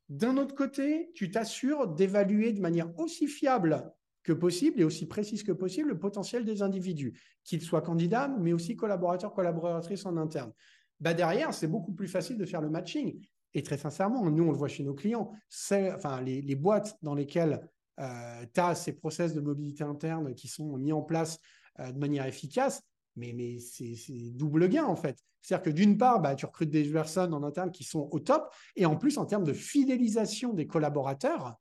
[0.10, 3.90] D'un autre côté, tu t'assures d'évaluer de manière aussi fiable
[4.24, 8.54] que possible et aussi précise que possible le potentiel des individus, qu'ils soient candidats, mais
[8.54, 10.52] aussi collaborateurs, collaboratrices en interne.
[11.00, 13.26] Bah derrière, c'est beaucoup plus facile de faire le matching.
[13.54, 15.32] Et très sincèrement, nous, on le voit chez nos clients,
[15.72, 17.68] enfin, les, les boîtes dans lesquelles
[18.02, 21.40] euh, tu as ces process de mobilité interne qui sont mis en place
[21.80, 22.84] euh, de manière efficace,
[23.16, 23.96] mais, c'est
[24.32, 25.18] double gain en fait.
[25.42, 28.54] C'est-à-dire que d'une part, bah, tu recrutes des personnes en interne qui sont au top,
[28.76, 31.56] et en plus, en termes de fidélisation des collaborateurs,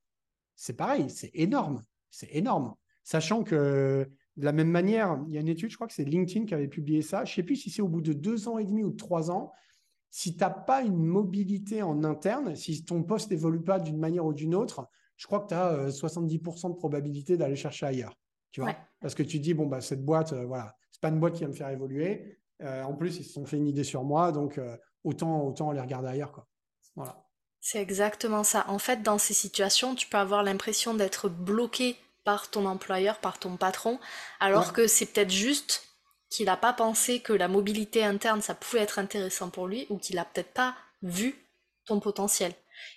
[0.55, 1.83] c'est pareil, c'est énorme.
[2.11, 2.75] C'est énorme.
[3.05, 6.05] Sachant que de la même manière, il y a une étude, je crois que c'est
[6.05, 7.25] LinkedIn qui avait publié ça.
[7.25, 8.97] Je ne sais plus si c'est au bout de deux ans et demi ou de
[8.97, 9.53] trois ans.
[10.11, 14.27] Si tu n'as pas une mobilité en interne, si ton poste n'évolue pas d'une manière
[14.27, 14.89] ou d'une autre,
[15.21, 18.17] je crois que tu as 70% de probabilité d'aller chercher ailleurs.
[18.53, 21.21] Tu vois Parce que tu dis, bon, bah, cette boîte, euh, voilà, c'est pas une
[21.21, 22.39] boîte qui va me faire évoluer.
[22.63, 25.73] Euh, en plus, ils se sont fait une idée sur moi, donc euh, autant, autant
[25.73, 26.33] les regarder ailleurs.
[26.33, 26.49] Quoi.
[26.97, 27.23] Voilà.
[27.61, 28.65] C'est exactement ça.
[28.69, 33.39] En fait, dans ces situations, tu peux avoir l'impression d'être bloqué par ton employeur, par
[33.39, 34.01] ton patron,
[34.41, 35.83] alors que c'est peut-être juste
[36.31, 39.99] qu'il n'a pas pensé que la mobilité interne, ça pouvait être intéressant pour lui, ou
[39.99, 41.35] qu'il n'a peut-être pas vu
[41.85, 42.55] ton potentiel.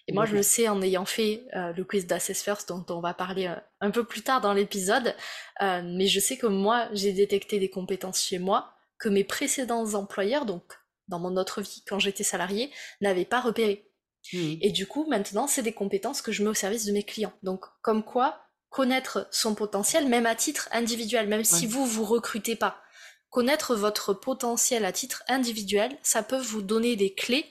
[0.07, 2.99] Et moi, je le sais en ayant fait euh, le quiz d'Assess First, dont on
[2.99, 5.15] va parler euh, un peu plus tard dans l'épisode,
[5.61, 9.93] euh, mais je sais que moi, j'ai détecté des compétences chez moi que mes précédents
[9.93, 10.63] employeurs, donc
[11.07, 13.89] dans mon autre vie, quand j'étais salarié, n'avaient pas repérées.
[14.31, 14.55] Mmh.
[14.61, 17.33] Et du coup, maintenant, c'est des compétences que je mets au service de mes clients.
[17.43, 22.55] Donc, comme quoi, connaître son potentiel, même à titre individuel, même si vous, vous recrutez
[22.55, 22.81] pas.
[23.29, 27.45] Connaître votre potentiel à titre individuel, ça peut vous donner des clés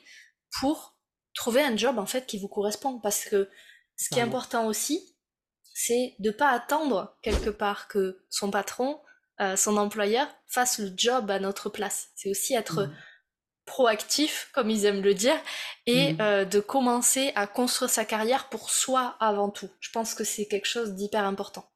[0.60, 0.91] pour
[1.34, 2.98] trouver un job en fait qui vous correspond.
[3.00, 3.48] Parce que
[3.96, 5.08] ce qui est important aussi
[5.74, 9.00] c'est de pas attendre quelque part que son patron
[9.40, 12.10] euh, son employeur fasse le job à notre place.
[12.14, 12.94] C'est aussi être mmh.
[13.64, 15.36] proactif comme ils aiment le dire
[15.86, 16.20] et mmh.
[16.20, 19.70] euh, de commencer à construire sa carrière pour soi avant tout.
[19.80, 21.71] Je pense que c'est quelque chose d'hyper important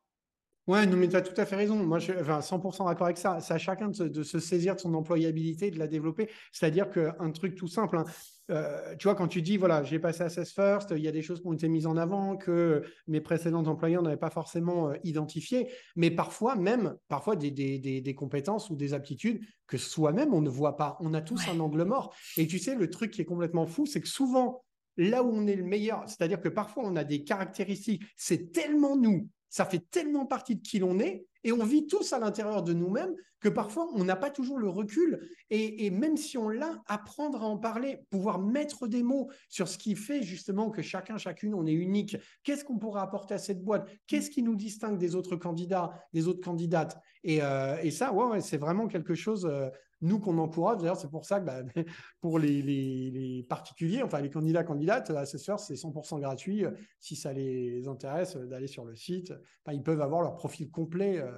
[0.66, 1.76] Ouais, non, mais tu as tout à fait raison.
[1.76, 3.38] Moi, je suis enfin, 100% d'accord avec ça.
[3.40, 6.28] C'est à chacun de se, saisir de son employabilité, de la développer.
[6.50, 8.04] C'est-à-dire qu'un truc tout simple, hein,
[8.50, 11.12] euh, tu vois, quand tu dis, voilà, j'ai passé à Assess First, il y a
[11.12, 14.90] des choses qui ont été mises en avant que mes précédents employeurs n'avaient pas forcément
[14.90, 20.34] euh, identifiées, mais parfois même, parfois des, des, des, compétences ou des aptitudes que soi-même,
[20.34, 20.96] on ne voit pas.
[21.00, 22.14] On a tous un angle mort.
[22.36, 24.64] Et tu sais, le truc qui est complètement fou, c'est que souvent,
[24.96, 28.96] là où on est le meilleur, c'est-à-dire que parfois on a des caractéristiques, c'est tellement
[28.96, 32.64] nous, ça fait tellement partie de qui l'on est, et on vit tous à l'intérieur
[32.64, 35.20] de nous-mêmes que parfois on n'a pas toujours le recul.
[35.50, 39.78] Et, même si on l'a, apprendre à en parler, pouvoir mettre des mots sur ce
[39.78, 42.16] qui fait justement que chacun, chacune, on est unique.
[42.42, 43.88] Qu'est-ce qu'on pourra apporter à cette boîte?
[44.08, 46.98] Qu'est-ce qui nous distingue des autres candidats, des autres candidates?
[47.22, 49.46] Et, euh, ça, ouais, c'est vraiment quelque chose.
[49.46, 49.68] Euh,
[50.00, 50.78] nous qu'on encourage.
[50.78, 51.62] D'ailleurs, c'est pour ça que bah,
[52.20, 56.64] pour les, particuliers, enfin les candidats, candidates, Assessor, c'est 100% gratuit.
[57.00, 59.32] Si ça les intéresse d'aller sur le site,
[59.72, 61.32] ils peuvent avoir leur profil complet euh,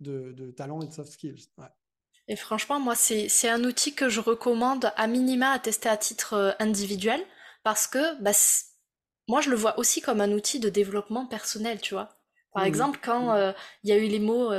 [0.00, 1.48] de, de talent et de soft skills.
[2.26, 6.34] Et franchement, moi, c'est un outil que je recommande à minima à tester à titre
[6.34, 7.20] euh, individuel
[7.62, 8.32] parce que bah,
[9.28, 12.08] moi, je le vois aussi comme un outil de développement personnel, tu vois.
[12.54, 13.36] Par mmh exemple, quand mmh.
[13.36, 14.50] euh, il y a eu les mots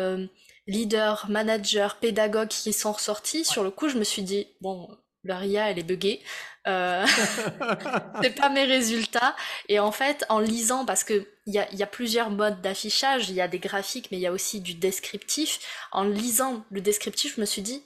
[0.68, 4.90] leader, manager, pédagogue qui sont ressortis, sur le coup, je me suis dit, bon,
[5.24, 6.22] leur IA, elle est buggée.
[6.68, 7.06] Euh,
[8.22, 9.36] c'est pas mes résultats.
[9.70, 13.30] Et en fait, en lisant, parce que il y a, y a, plusieurs modes d'affichage,
[13.30, 15.60] il y a des graphiques, mais il y a aussi du descriptif.
[15.92, 17.84] En lisant le descriptif, je me suis dit,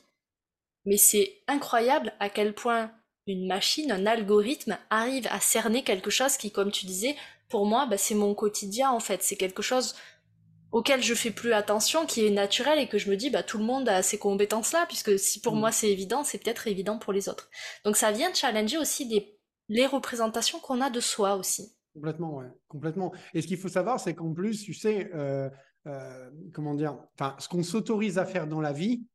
[0.86, 2.92] mais c'est incroyable à quel point
[3.28, 7.16] une machine, un algorithme arrive à cerner quelque chose qui, comme tu disais,
[7.50, 9.24] pour moi, bah, c'est mon quotidien en fait.
[9.24, 9.96] C'est quelque chose
[10.72, 13.58] auquel je fais plus attention, qui est naturel et que je me dis bah tout
[13.58, 15.60] le monde a ces compétences-là, puisque si pour mm.
[15.60, 17.50] moi c'est évident, c'est peut-être évident pour les autres.
[17.84, 19.36] Donc ça vient challenger aussi
[19.68, 21.76] les représentations qu'on a de soi aussi.
[21.94, 23.12] Complètement, ouais, complètement.
[23.34, 25.50] Et ce qu'il faut savoir, c'est qu'en plus, tu sais, euh,
[25.88, 29.06] euh, comment dire, enfin, ce qu'on s'autorise à faire dans la vie,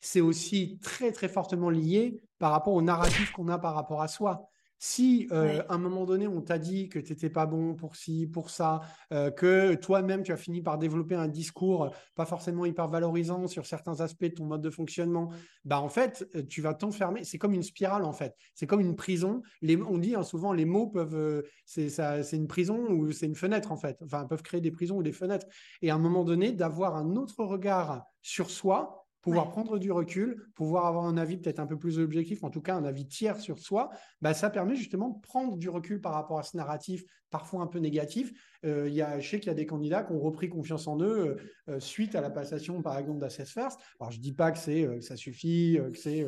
[0.00, 4.08] c'est aussi très très fortement lié par rapport au narratif qu'on a par rapport à
[4.08, 4.48] soi.
[4.82, 7.96] Si euh, à un moment donné, on t'a dit que tu n'étais pas bon pour
[7.96, 8.80] ci, pour ça,
[9.12, 13.66] euh, que toi-même, tu as fini par développer un discours pas forcément hyper valorisant sur
[13.66, 15.28] certains aspects de ton mode de fonctionnement,
[15.66, 17.24] bah en fait, euh, tu vas t'enfermer.
[17.24, 18.34] C'est comme une spirale, en fait.
[18.54, 19.42] C'est comme une prison.
[19.60, 21.44] Les, on dit hein, souvent, les mots peuvent.
[21.66, 23.98] c'est une prison ou c'est une fenêtre, en fait.
[24.02, 25.46] Enfin, peuvent créer des prisons ou des fenêtres.
[25.82, 30.46] Et à un moment donné, d'avoir un autre regard sur soi, pouvoir prendre du recul,
[30.54, 33.38] pouvoir avoir un avis peut-être un peu plus objectif, en tout cas un avis tiers
[33.38, 37.04] sur soi, bah, ça permet justement de prendre du recul par rapport à ce narratif
[37.30, 38.32] parfois un peu négatif.
[38.64, 41.00] Euh, y a, je sais qu'il y a des candidats qui ont repris confiance en
[41.00, 43.78] eux euh, euh, suite à la passation, par exemple, d'Assess First.
[44.00, 46.26] Alors, je dis pas que c'est que ça suffit, que c'est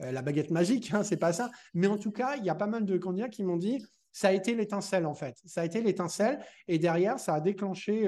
[0.00, 1.50] la baguette magique, hein, c'est pas ça.
[1.74, 4.28] Mais en tout cas, il y a pas mal de candidats qui m'ont dit ça
[4.28, 5.38] a été l'étincelle en fait.
[5.46, 8.06] Ça a été l'étincelle et derrière, ça a déclenché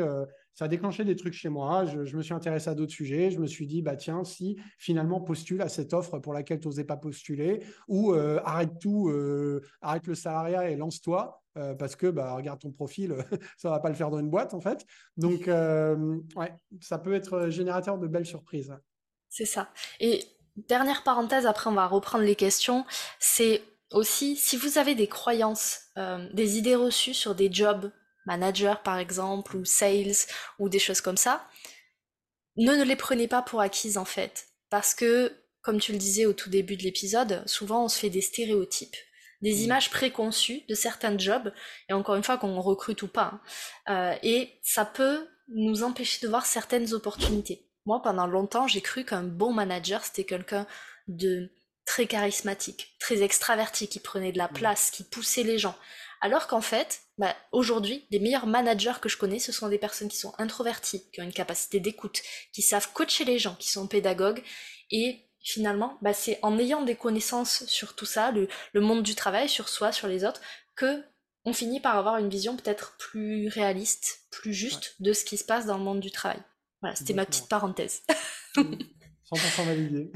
[0.55, 1.85] ça a déclenché des trucs chez moi.
[1.85, 3.31] Je, me suis intéressé à d'autres sujets.
[3.31, 6.69] Je me suis dit, bah tiens, si finalement postule à cette offre pour laquelle tu
[6.69, 11.97] n'osais pas postuler, ou euh, arrête tout, euh, arrête le salariat et lance-toi, euh, parce
[11.97, 13.17] que bah, regarde ton profil,
[13.59, 14.87] ça va pas le faire dans une boîte en fait.
[15.17, 15.47] Donc,
[16.37, 18.75] ouais, ça peut être générateur de belles surprises.
[19.29, 19.71] C'est ça.
[19.99, 20.23] Et
[20.57, 22.85] dernière parenthèse, après on va reprendre les questions,
[23.19, 25.91] c'est aussi si vous avez des croyances,
[26.33, 27.91] des idées reçues sur des jobs
[28.27, 30.27] manager par exemple, ou sales,
[30.59, 31.47] ou des choses comme ça,
[32.57, 34.49] ne, ne les prenez pas pour acquises en fait.
[34.71, 35.33] Parce que,
[35.63, 38.97] comme tu le disais au tout début de l'épisode, souvent on se fait des stéréotypes,
[39.43, 39.65] des mmh.
[39.65, 41.53] images préconçues de certains jobs,
[41.89, 43.33] et encore une fois qu'on recrute ou pas.
[43.33, 43.41] Hein.
[43.89, 47.69] Euh, et ça peut nous empêcher de voir certaines opportunités.
[47.87, 50.67] Moi, pendant longtemps, j'ai cru qu'un bon manager, c'était quelqu'un
[51.07, 51.51] de
[51.85, 54.55] très charismatique, très extraverti, qui prenait de la mmh.
[54.55, 55.77] place, qui poussait les gens.
[56.21, 60.09] Alors qu'en fait, bah, aujourd'hui, les meilleurs managers que je connais, ce sont des personnes
[60.09, 63.87] qui sont introverties, qui ont une capacité d'écoute, qui savent coacher les gens, qui sont
[63.87, 64.43] pédagogues.
[64.91, 68.49] Et finalement, bah, c'est en ayant des connaissances sur tout ça, le,
[68.81, 70.41] monde du travail, sur soi, sur les autres,
[70.77, 71.05] que
[71.45, 75.45] on finit par avoir une vision peut-être plus réaliste, plus juste de ce qui se
[75.45, 76.43] passe dans le monde du travail.
[76.81, 78.03] Voilà, c'était ma petite parenthèse.
[79.35, 80.13] 100% validé.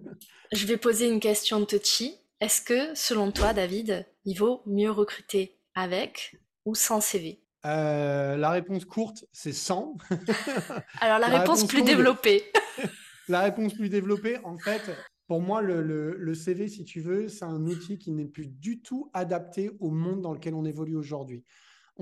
[0.52, 2.16] je vais poser une question de touchy.
[2.40, 8.50] Est-ce que, selon toi, David, il vaut mieux recruter avec ou sans CV euh, La
[8.50, 9.96] réponse courte, c'est sans.
[11.00, 12.42] Alors, la, réponse, plus développée.
[13.28, 14.82] la réponse plus développée, en fait,
[15.28, 19.10] pour moi, le, CV, si tu veux, c'est un outil qui n'est plus du tout
[19.14, 21.44] adapté au monde dans lequel on évolue aujourd'hui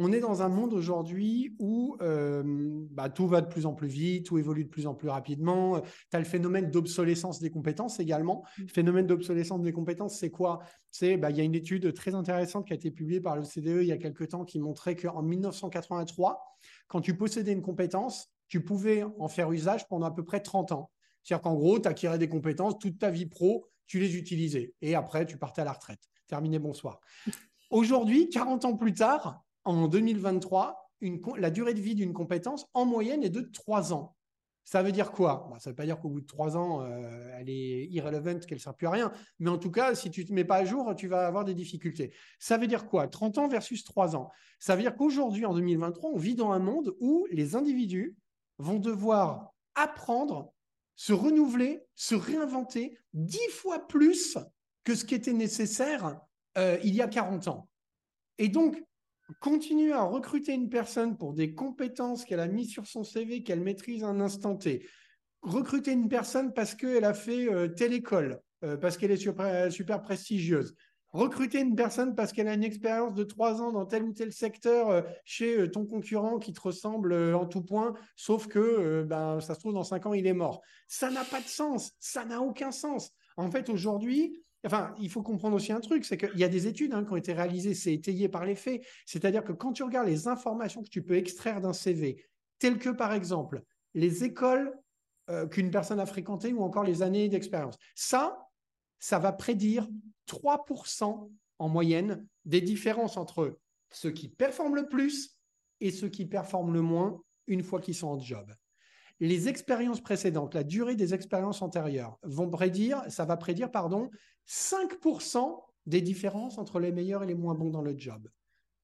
[0.02, 2.42] on est dans un monde aujourd'hui où euh,
[2.90, 5.78] bah, tout va de plus en plus vite, tout évolue de plus en plus rapidement.
[5.80, 8.42] Tu as le phénomène d'obsolescence des compétences également.
[8.56, 8.68] Le mmh.
[8.68, 10.60] phénomène d'obsolescence des compétences, c'est quoi?
[10.90, 13.44] C'est bah, il y a une étude très intéressante qui a été publiée par le
[13.44, 16.42] CDE il y a quelques temps qui montrait qu'en 1983,
[16.88, 20.72] quand tu possédais une compétence, tu pouvais en faire usage pendant à peu près 30
[20.72, 20.90] ans.
[21.22, 24.72] C'est-à-dire qu'en gros, tu acquirais des compétences, toute ta vie pro, tu les utilisais.
[24.80, 26.00] Et après, tu partais à la retraite.
[26.26, 27.00] Terminé, bonsoir.
[27.70, 29.44] Aujourd'hui, 40 ans plus tard,
[29.78, 30.90] en 2023,
[31.38, 34.16] la durée de vie d'une compétence en moyenne est de 3 ans.
[34.64, 35.48] Ça veut dire quoi?
[35.50, 38.38] Bah, Ça ne veut pas dire qu'au bout de 3 ans, euh, elle est irrelevant,
[38.40, 39.12] qu'elle ne sert plus à rien.
[39.38, 41.44] Mais en tout cas, si tu ne te mets pas à jour, tu vas avoir
[41.44, 42.12] des difficultés.
[42.38, 43.08] Ça veut dire quoi?
[43.08, 44.30] 30 ans versus 3 ans.
[44.58, 48.16] Ça veut dire qu'aujourd'hui, en 2023, on vit dans un monde où les individus
[48.58, 50.52] vont devoir apprendre,
[50.94, 54.38] se renouveler, se réinventer 10 fois plus
[54.84, 56.20] que ce qui était nécessaire
[56.58, 57.68] euh, il y a 40 ans.
[58.38, 58.82] Et donc,
[59.40, 63.60] continuer à recruter une personne pour des compétences qu'elle a mis sur son CV, qu'elle
[63.60, 64.86] maîtrise un instant T,
[65.42, 69.72] recruter une personne parce qu'elle a fait euh, telle école, euh, parce qu'elle est super,
[69.72, 70.74] super, prestigieuse,
[71.12, 74.32] recruter une personne parce qu'elle a une expérience de trois ans dans tel ou tel
[74.32, 79.54] secteur euh, chez ton concurrent qui te ressemble en tout point, sauf que ben, ça
[79.54, 80.60] se trouve dans cinq ans, il est mort.
[80.88, 83.10] Ça n'a pas de sens, ça n'a aucun sens.
[83.36, 86.66] En fait, aujourd'hui, Enfin, il faut comprendre aussi un truc, c'est qu'il y a des
[86.66, 88.82] études hein, qui ont été réalisées, c'est étayé par les faits.
[89.06, 92.24] C'est-à-dire que quand tu regardes les informations que tu peux extraire d'un CV,
[92.58, 93.62] telles que par exemple
[93.94, 94.78] les écoles
[95.30, 98.46] euh, qu'une personne a fréquentées ou encore les années d'expérience, ça,
[98.98, 99.88] ça va prédire
[100.28, 103.58] 3% en moyenne des différences entre
[103.90, 105.38] ceux qui performent le plus
[105.80, 108.52] et ceux qui performent le moins une fois qu'ils sont en job
[109.20, 114.10] les expériences précédentes, la durée des expériences antérieures vont prédire, ça va prédire, pardon,
[114.48, 118.28] 5% des différences entre les meilleurs et les moins bons dans le job.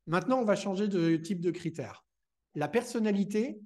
[0.07, 2.05] Maintenant, on va changer de type de critère.
[2.55, 3.61] La personnalité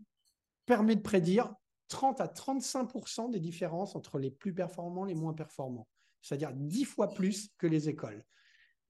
[0.65, 1.53] permet de prédire
[1.89, 5.89] 30 à 35% des différences entre les plus performants et les moins performants,
[6.23, 8.25] c'est-à-dire 10 fois plus que les écoles.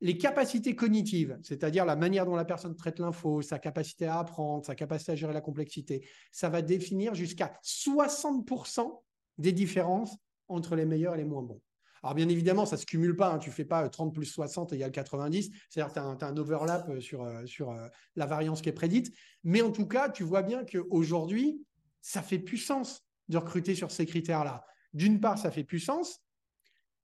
[0.03, 4.65] Les capacités cognitives, c'est-à-dire la manière dont la personne traite l'info, sa capacité à apprendre,
[4.65, 9.03] sa capacité à gérer la complexité, ça va définir jusqu'à 60%
[9.37, 10.17] des différences
[10.49, 11.61] entre les meilleurs et les moins bons.
[12.03, 13.35] Alors, bien évidemment, ça ne se cumule pas.
[13.35, 13.39] Hein.
[13.39, 15.51] Tu ne fais pas 30 plus 60 égale 90.
[15.69, 17.77] C'est-à-dire que tu as, un overlap sur, sur
[18.17, 19.15] la variance qui est prédite.
[19.45, 21.63] Mais en tout cas, tu vois bien qu'aujourd'hui,
[22.01, 24.65] ça fait puissance de recruter sur ces critères-là.
[24.95, 26.21] D'une part, ça fait puissance.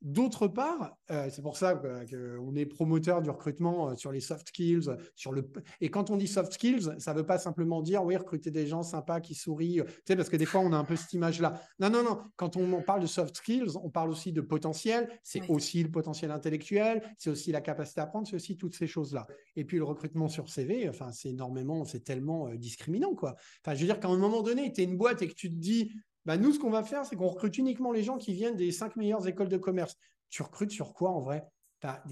[0.02, 4.48] D'autre part, euh, c'est pour ça qu'on est promoteur du recrutement euh, sur les soft
[4.48, 4.90] skills.
[5.14, 5.50] Sur le...
[5.80, 8.66] Et quand on dit soft skills, ça ne veut pas simplement dire, oui, recruter des
[8.66, 11.12] gens sympas qui sourient, tu sais, parce que des fois, on a un peu cette
[11.14, 11.60] image-là.
[11.80, 12.20] Non, non, non.
[12.36, 15.08] Quand on parle de soft skills, on parle aussi de potentiel.
[15.22, 18.86] C'est aussi le potentiel intellectuel, c'est aussi la capacité à apprendre, c'est aussi toutes ces
[18.86, 19.26] choses-là.
[19.56, 23.36] Et puis, le recrutement sur CV, enfin, c'est énormément, c'est tellement euh, discriminant, quoi.
[23.64, 25.48] Enfin, je veux dire qu'à un moment donné, tu es une boîte et que tu
[25.48, 25.92] te dis,
[26.26, 28.72] bah, nous, ce qu'on va faire, c'est qu'on recrute uniquement les gens qui viennent des
[28.72, 29.96] cinq meilleures écoles de commerce.
[30.28, 31.46] Tu recrutes sur quoi en vrai?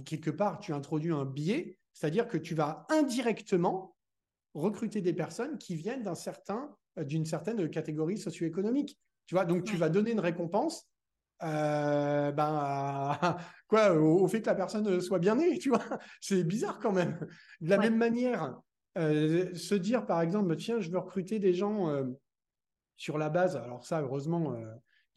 [0.06, 3.96] Quelque part, tu introduis un biais, c'est-à-dire que tu vas indirectement
[4.54, 8.96] recruter des personnes qui viennent d'un certain, euh, d'une certaine catégorie socio-économique.
[9.26, 10.88] Tu vois, donc tu vas donner une récompense
[11.42, 13.18] euh, ben,
[13.66, 15.82] quoi, au, fait que la personne soit bien née, tu vois?
[16.20, 17.18] C'est bizarre quand même.
[17.60, 18.60] De la même manière,
[18.96, 21.90] euh, se dire par exemple, tiens, je veux recruter des gens
[22.96, 24.64] sur la base, alors ça, heureusement, euh,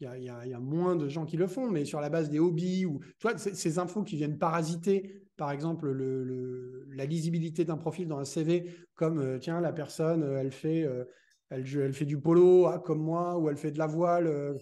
[0.00, 2.86] il y, a, moins de gens qui le font, mais sur la base des hobbies
[2.86, 8.06] ou tu vois, ces infos qui viennent parasiter, par exemple, le, la lisibilité d'un profil
[8.06, 10.86] dans un CV, comme euh, tiens, la personne, euh, elle fait,
[11.50, 14.56] elle, elle, fait du polo, ah, comme moi, ou elle fait de la voile.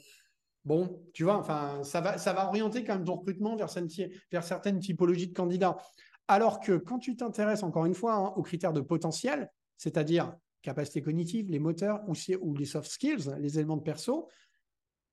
[0.64, 3.68] Bon, tu vois, enfin, ça va, ça va orienter quand même ton recrutement vers,
[4.32, 5.76] vers certaines typologies de candidats.
[6.28, 10.34] Alors que quand tu t'intéresses, encore une fois, hein, aux critères de potentiel, c'est-à-dire
[10.66, 14.28] capacités cognitives, les moteurs ou, les soft skills, les éléments de perso,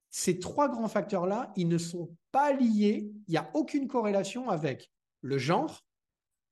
[0.10, 4.91] ces trois grands facteurs-là, ils ne sont pas liés, il n'y a aucune corrélation avec
[5.22, 5.86] le genre,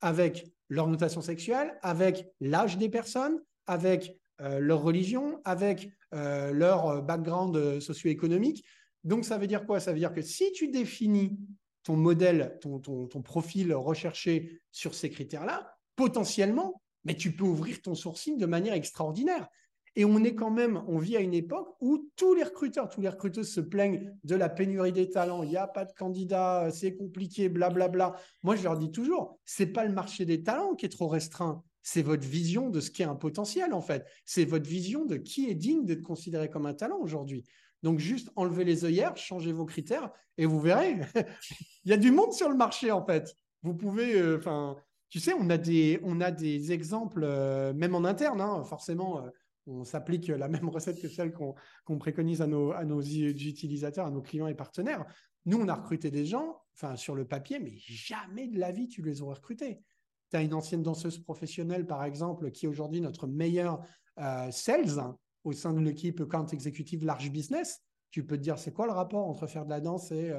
[0.02, 7.80] avec l'orientation sexuelle, avec l'âge des personnes, avec euh, leur religion, avec euh, leur background
[7.80, 8.64] socio-économique.
[9.04, 9.80] Donc ça veut dire quoi?
[9.80, 11.39] Ça veut dire que si tu définis
[11.84, 17.95] ton modèle, ton, ton profil recherché sur ces critères-là, potentiellement, mais tu peux ouvrir ton
[17.95, 19.47] sourcing de manière extraordinaire.
[19.95, 23.02] Et on est quand même, on vit à une époque où tous les recruteurs, tous
[23.02, 25.43] les recruteuses se plaignent de la pénurie des talents.
[25.43, 27.89] Il n'y a pas de candidats, c'est compliqué, blablabla.
[27.89, 28.22] Bla, bla.
[28.43, 31.62] Moi, je leur dis toujours, c'est pas le marché des talents qui est trop restreint.
[31.84, 34.06] C'est votre vision de ce qu'est un potentiel, en fait.
[34.24, 37.43] C'est votre vision de qui est digne d'être considéré comme un talent aujourd'hui.
[37.84, 40.99] Donc, juste enlevez les œillères, changez vos critères et vous verrez.
[41.84, 43.36] Il y a du monde sur le marché, en fait.
[43.64, 44.78] Vous pouvez, euh, enfin,
[45.12, 49.26] tu sais, on a des, on a des exemples, euh, même en interne, hein, forcément,
[49.26, 49.30] euh,
[49.68, 54.09] on s'applique la même recette que celle qu'on préconise à nos, à nos utilisateurs, à
[54.09, 55.05] nos clients et partenaires.
[55.45, 58.88] Nous, on a recruté des gens, enfin, sur le papier, mais jamais de la vie,
[58.88, 59.82] tu les aurais recrutés.
[60.30, 63.82] Tu as une ancienne danseuse professionnelle, par exemple, qui est aujourd'hui notre meilleure
[64.18, 67.82] euh, sales hein, au sein de l'équipe Account Executive Large Business.
[68.12, 70.32] Tu peux te dire, c'est quoi le rapport entre faire de la danse et.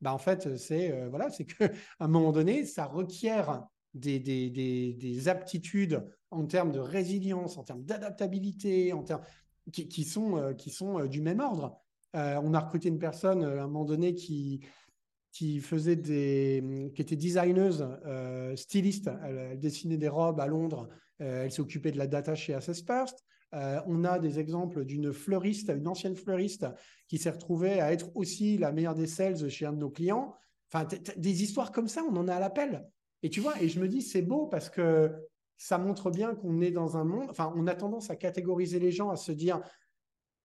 [0.00, 3.66] bah en fait, c'est voilà, c'est qu'à un moment donné, ça requiert
[3.96, 9.22] des, des, aptitudes en termes de résilience, en termes d'adaptabilité, en termes
[9.72, 11.80] qui, sont, euh, qui sont euh, du même ordre.
[12.14, 14.60] Euh, on a recruté une personne à un moment donné qui,
[15.32, 17.86] qui faisait des, qui était designeuse,
[18.54, 19.10] styliste.
[19.24, 20.88] Elle, dessinait des robes à Londres.
[21.18, 23.22] elle occupée de la data chez Access First.
[23.52, 26.66] on a des exemples d'une fleuriste, une ancienne fleuriste,
[27.08, 30.34] qui s'est retrouvée à être aussi la meilleure des sales chez un de nos clients.
[30.72, 32.88] Enfin, des histoires comme ça, on en a à l'appel.
[33.22, 35.12] Et tu vois, et je me dis, c'est beau parce que
[35.56, 38.90] ça montre bien qu'on est dans un monde, enfin, on a tendance à catégoriser les
[38.90, 39.60] gens, à se dire,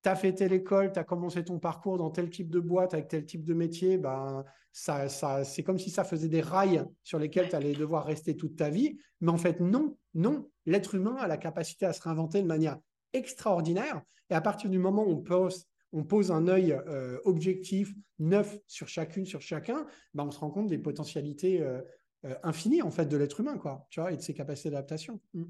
[0.03, 2.93] tu as fait telle école, tu as commencé ton parcours dans tel type de boîte,
[2.93, 6.85] avec tel type de métier, ben, ça, ça, c'est comme si ça faisait des rails
[7.03, 8.97] sur lesquels tu allais devoir rester toute ta vie.
[9.19, 10.49] Mais en fait, non, non.
[10.65, 12.77] L'être humain a la capacité à se réinventer de manière
[13.13, 14.01] extraordinaire.
[14.29, 18.57] Et à partir du moment où on pose, on pose un œil euh, objectif, neuf
[18.65, 21.81] sur chacune, sur chacun, ben, on se rend compte des potentialités euh,
[22.25, 25.19] euh, infini en fait de l'être humain, quoi, tu vois, et de ses capacités d'adaptation.
[25.33, 25.45] Mm.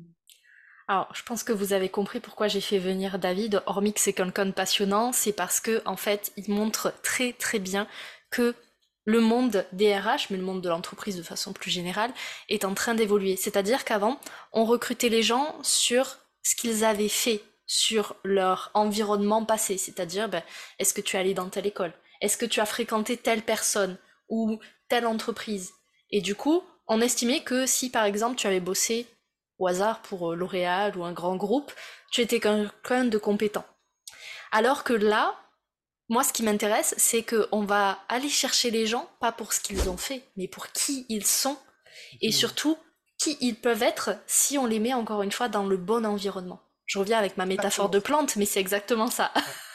[0.88, 4.13] Alors, je pense que vous avez compris pourquoi j'ai fait venir David, hormis que c'est
[4.13, 7.88] quelqu'un passionnant, c'est parce que en fait, il montre très très bien
[8.30, 8.55] que
[9.05, 12.11] le monde des RH, mais le monde de l'entreprise de façon plus générale,
[12.49, 13.36] est en train d'évoluer.
[13.36, 14.19] C'est-à-dire qu'avant,
[14.53, 19.78] on recrutait les gens sur ce qu'ils avaient fait, sur leur environnement passé.
[19.78, 20.43] C'est-à-dire, ben,
[20.80, 21.93] est-ce que tu es allé dans telle école?
[22.19, 23.97] Est-ce que tu as fréquenté telle personne
[24.30, 25.72] ou telle entreprise?
[26.12, 29.07] Et du coup, on estimait que si par exemple tu avais bossé
[29.59, 31.72] au hasard pour euh, L'Oréal ou un grand groupe,
[32.12, 33.66] tu étais quelqu'un de compétent.
[34.51, 35.36] Alors que là,
[36.09, 39.89] moi ce qui m'intéresse, c'est qu'on va aller chercher les gens, pas pour ce qu'ils
[39.89, 41.57] ont fait, mais pour qui ils sont,
[42.22, 42.34] et mmh.
[42.34, 42.78] surtout
[43.18, 46.62] qui ils peuvent être si on les met encore une fois dans le bon environnement.
[46.86, 49.32] Je reviens avec ma métaphore de plante, mais c'est exactement ça.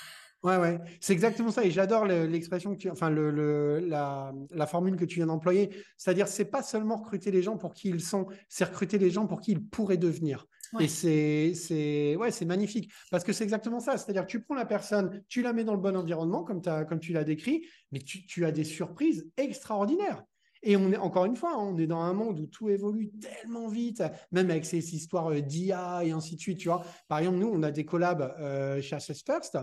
[0.46, 1.64] Ouais, ouais, c'est exactement ça.
[1.64, 5.70] Et j'adore l'expression que tu, enfin, le, la, la, formule que tu viens d'employer.
[5.96, 9.26] C'est-à-dire, c'est pas seulement recruter les gens pour qui ils sont, c'est recruter les gens
[9.26, 10.46] pour qui ils pourraient devenir.
[10.78, 13.96] Et c'est, c'est, ouais, c'est magnifique parce que c'est exactement ça.
[13.96, 17.00] C'est-à-dire tu prends la personne, tu la mets dans le bon environnement, comme, as, comme
[17.00, 20.22] tu l'as décrit, mais tu, tu as des surprises extraordinaires.
[20.62, 23.10] Et on est encore une fois, hein, on est dans un monde où tout évolue
[23.20, 26.58] tellement vite, même avec ces histoires euh, d'IA et ainsi de suite.
[26.58, 29.58] Tu vois, par exemple, nous, on a des collabs euh, chez Assess First.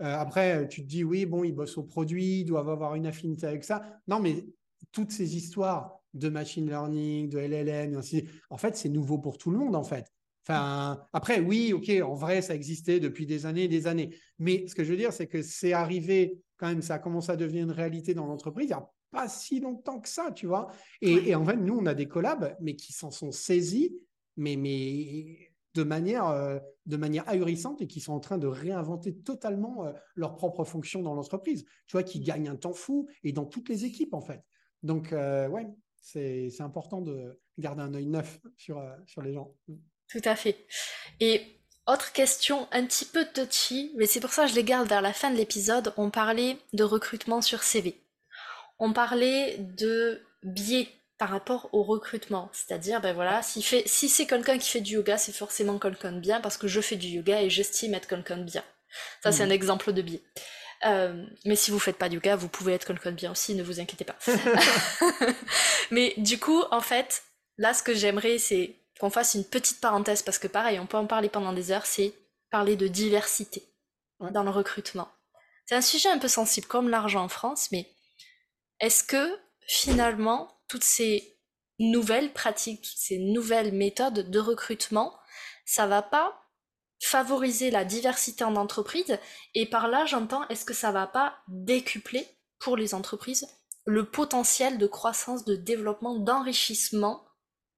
[0.00, 3.06] Euh, après, tu te dis oui, bon, ils bossent au produit, ils doivent avoir une
[3.06, 3.82] affinité avec ça.
[4.08, 4.46] Non, mais
[4.90, 9.50] toutes ces histoires de machine learning, de LLM, ainsi, en fait, c'est nouveau pour tout
[9.50, 10.06] le monde, en fait.
[10.46, 14.10] Enfin, après, oui, ok, en vrai, ça existait depuis des années et des années.
[14.38, 17.30] Mais ce que je veux dire, c'est que c'est arrivé quand même, ça a commencé
[17.30, 20.46] à devenir une réalité dans l'entreprise il n'y a pas si longtemps que ça, tu
[20.46, 20.68] vois.
[21.00, 23.94] Et, en fait, nous, on a des collabs, mais qui s'en sont saisis,
[24.36, 29.16] mais, mais de manière, euh, de manière ahurissante et qui sont en train de réinventer
[29.16, 31.64] totalement euh, leur propre fonction dans l'entreprise.
[31.86, 34.42] Tu vois, qui gagnent un temps fou et dans toutes les équipes, en fait.
[34.82, 39.54] Donc, euh, ouais, c'est important de garder un œil neuf sur, sur les gens.
[40.08, 40.66] Tout à fait.
[41.20, 41.40] Et
[41.86, 45.02] autre question un petit peu touchy, mais c'est pour ça que je les garde vers
[45.02, 45.92] la fin de l'épisode.
[45.96, 48.00] On parlait de recrutement sur CV.
[48.78, 50.88] On parlait de biais
[51.22, 52.50] par rapport au recrutement.
[52.52, 56.18] C'est-à-dire, ben voilà, si, si c'est quelqu'un qui fait du yoga, c'est forcément quelqu'un de
[56.18, 58.64] bien parce que je fais du yoga et j'estime être quelqu'un de bien.
[59.22, 59.52] Ça, c'est un mmh.
[59.52, 60.20] exemple de biais.
[60.84, 63.54] Euh, mais si vous faites pas de yoga, vous pouvez être quelqu'un de bien aussi,
[63.54, 64.16] ne vous inquiétez pas.
[65.92, 67.22] mais du coup, en fait,
[67.56, 70.96] là, ce que j'aimerais, c'est qu'on fasse une petite parenthèse, parce que pareil, on peut
[70.96, 72.14] en parler pendant des heures, c'est
[72.50, 73.62] parler de diversité
[74.18, 75.08] dans le recrutement.
[75.66, 77.88] C'est un sujet un peu sensible comme l'argent en France, mais
[78.80, 81.38] est-ce que finalement, toutes ces
[81.78, 85.12] nouvelles pratiques, toutes ces nouvelles méthodes de recrutement,
[85.66, 86.48] ça va pas
[86.98, 89.18] favoriser la diversité en entreprise
[89.54, 92.26] Et par là, j'entends, est-ce que ça va pas décupler
[92.58, 93.46] pour les entreprises
[93.84, 97.22] le potentiel de croissance, de développement, d'enrichissement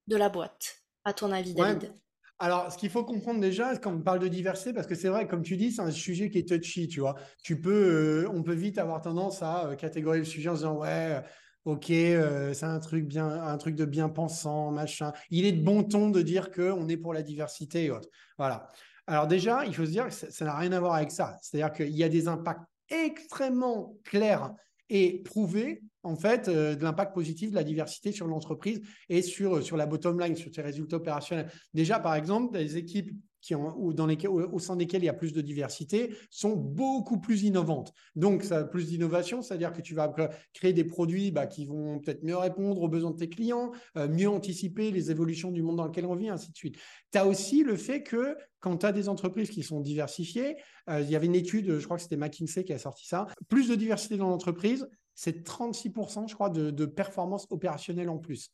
[0.07, 1.91] de la boîte à ton avis, David?
[2.39, 5.27] Alors, ce qu'il faut comprendre déjà quand on parle de diversité, parce que c'est vrai,
[5.27, 7.15] comme tu dis, c'est un sujet qui est touchy, tu vois.
[7.43, 10.77] Tu peux, euh, on peut vite avoir tendance à euh, catégoriser le sujet en disant
[10.77, 11.21] ouais.
[11.65, 15.13] Ok, euh, c'est un truc bien, un truc de bien pensant, machin.
[15.31, 18.09] Il est de bon ton de dire que on est pour la diversité et autres.
[18.37, 18.67] Voilà.
[19.07, 21.39] Alors déjà, il faut se dire que ça n'a rien à voir avec ça.
[21.41, 24.53] C'est-à-dire qu'il y a des impacts extrêmement clairs
[24.89, 29.57] et prouvés en fait euh, de l'impact positif de la diversité sur l'entreprise et sur,
[29.57, 31.51] euh, sur la bottom line, sur ses résultats opérationnels.
[31.73, 33.11] Déjà, par exemple, les équipes
[33.53, 37.93] ou au, sein desquelles il y a plus de diversité sont beaucoup plus innovantes.
[38.15, 40.13] Donc, ça, plus d'innovation, c'est-à-dire que tu vas
[40.53, 44.07] créer des produits bah, qui vont peut-être mieux répondre aux besoins de tes clients, euh,
[44.07, 46.77] mieux anticiper les évolutions du monde dans lequel on vit, ainsi de suite.
[47.11, 50.57] Tu as aussi le fait que quand tu as des entreprises qui sont diversifiées,
[50.89, 53.69] il y avait une étude, je crois que c'était McKinsey qui a sorti ça, plus
[53.69, 58.51] de diversité dans l'entreprise, c'est 36%, je crois, de, performance opérationnelle en plus.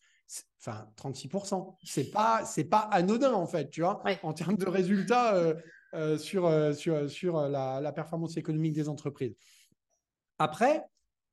[0.59, 1.75] Enfin, 36%.
[1.83, 5.55] C'est pas, c'est pas anodin, en fait, tu vois, en termes de résultats euh,
[5.95, 9.35] euh, sur, euh, sur, sur la, performance économique des entreprises.
[10.37, 10.83] Après,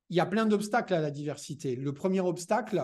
[0.09, 1.75] il y a plein d'obstacles à la diversité.
[1.75, 2.83] Le premier obstacle,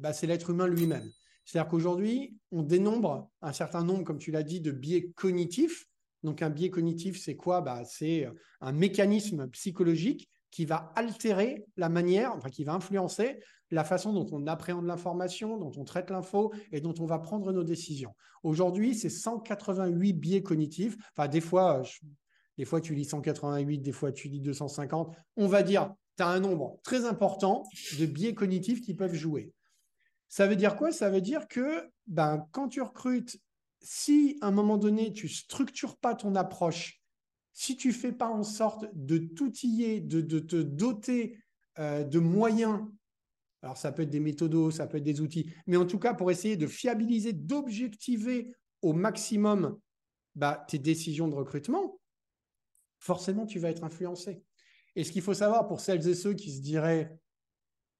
[0.00, 1.10] bah, c'est l'être humain lui-même.
[1.44, 5.86] C'est-à-dire qu'aujourd'hui, on dénombre un certain nombre, comme tu l'as dit, de biais cognitifs.
[6.22, 7.62] Donc, un biais cognitif, c'est quoi?
[7.62, 8.28] Bah, C'est
[8.60, 13.40] un mécanisme psychologique qui va altérer la manière, enfin qui va influencer
[13.72, 17.52] la façon dont on appréhende l'information, dont on traite l'info et dont on va prendre
[17.52, 18.14] nos décisions.
[18.42, 20.96] Aujourd'hui, c'est 188 biais cognitifs.
[21.16, 21.82] Enfin, des fois,
[22.58, 25.16] des fois tu lis 188, des fois tu lis 250.
[25.36, 27.64] On va dire, tu as un nombre très important
[27.98, 29.52] de biais cognitifs qui peuvent jouer.
[30.28, 30.92] Ça veut dire quoi?
[30.92, 33.38] Ça veut dire que ben, quand tu recrutes,
[33.80, 37.02] si à un moment donné, tu structures pas ton approche
[37.54, 41.38] si tu fais pas en sorte de t'outiller, de, de te doter
[41.78, 42.80] euh, de moyens,
[43.62, 46.14] alors ça peut être des méthodos, ça peut être des outils, mais en tout cas
[46.14, 48.52] pour essayer de fiabiliser, d'objectiver
[48.82, 49.78] au maximum
[50.34, 52.00] bah, tes décisions de recrutement,
[52.98, 54.42] forcément tu vas être influencé.
[54.96, 57.16] Et ce qu'il faut savoir pour celles et ceux qui se diraient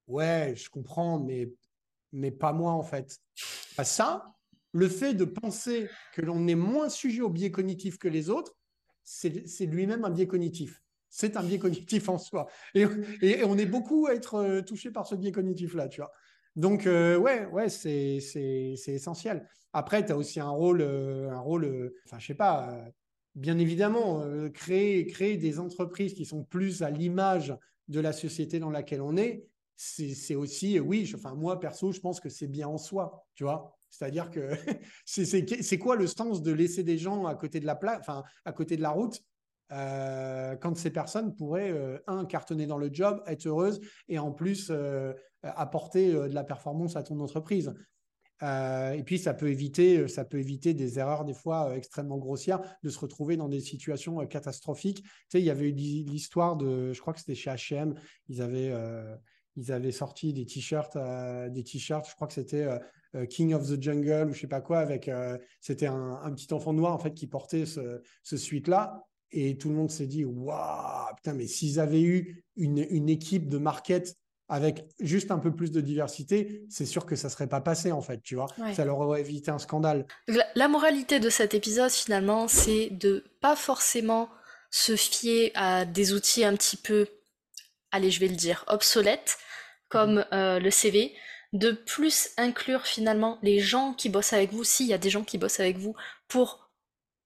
[0.07, 3.19] ouais, je comprends, mais, pas moi en fait.
[3.77, 4.35] Bah, ça,
[4.73, 8.55] le fait de penser que l'on est moins sujet au biais cognitif que les autres,
[9.05, 10.83] c'est lui-même un biais cognitif.
[11.15, 12.49] C'est un biais cognitif en soi.
[12.75, 12.87] Et,
[13.45, 16.11] on est beaucoup à être euh, touché par ce biais cognitif-là, tu vois.
[16.57, 18.17] Donc, euh, ouais, ouais, c'est
[18.87, 19.47] essentiel.
[19.75, 22.83] Après, tu as aussi un rôle, euh, un rôle enfin, je sais pas,
[23.35, 27.55] bien évidemment, créer, créer des entreprises qui sont plus à l'image
[27.89, 29.47] de la société dans laquelle on est,
[29.77, 33.45] c'est aussi, oui, moi, perso, je pense que c'est bien en soi, tu.
[33.91, 34.49] C'est-à-dire que
[35.05, 37.79] c'est quoi le sens de laisser des gens à côté de la
[38.47, 39.23] à côté de la route
[40.61, 41.73] quand ces personnes pourraient,
[42.07, 44.71] un, cartonner dans le job, être heureuses et en plus
[45.43, 47.73] apporter de la performance à ton entreprise.
[48.43, 52.91] et puis ça peut éviter, ça peut éviter des erreurs des fois extrêmement grossières, de
[52.91, 55.03] se retrouver dans des situations catastrophiques.
[55.03, 57.95] Tu sais, il y avait eu l'histoire de, je crois que c'était chez H&M,
[58.29, 58.73] ils avaient
[59.57, 62.79] ils avaient sorti des t-shirts, euh, des t-shirts, je crois que c'était euh,
[63.15, 65.11] euh, King of the Jungle ou je sais pas quoi, avec
[65.61, 69.07] c'était un, petit enfant noir en fait qui portait ce, ce suite-là.
[69.33, 73.49] Et tout le monde s'est dit, waouh, putain, mais s'ils avaient eu une, une, équipe
[73.49, 74.15] de market
[74.49, 78.03] avec juste un peu plus de diversité, c'est sûr que ça serait pas passé en
[78.03, 78.49] fait, tu vois.
[78.75, 80.07] Ça leur aurait évité un scandale.
[80.29, 84.29] La, la moralité de cet épisode finalement, c'est de pas forcément
[84.71, 87.07] se fier à des outils un petit peu
[87.93, 89.39] allez, je vais le dire, obsolète,
[89.89, 90.27] comme mhm.
[90.33, 91.15] euh, le CV,
[91.53, 95.23] de plus inclure finalement les gens qui bossent avec vous, s'il y a des gens
[95.23, 95.95] qui bossent avec vous,
[96.27, 96.71] pour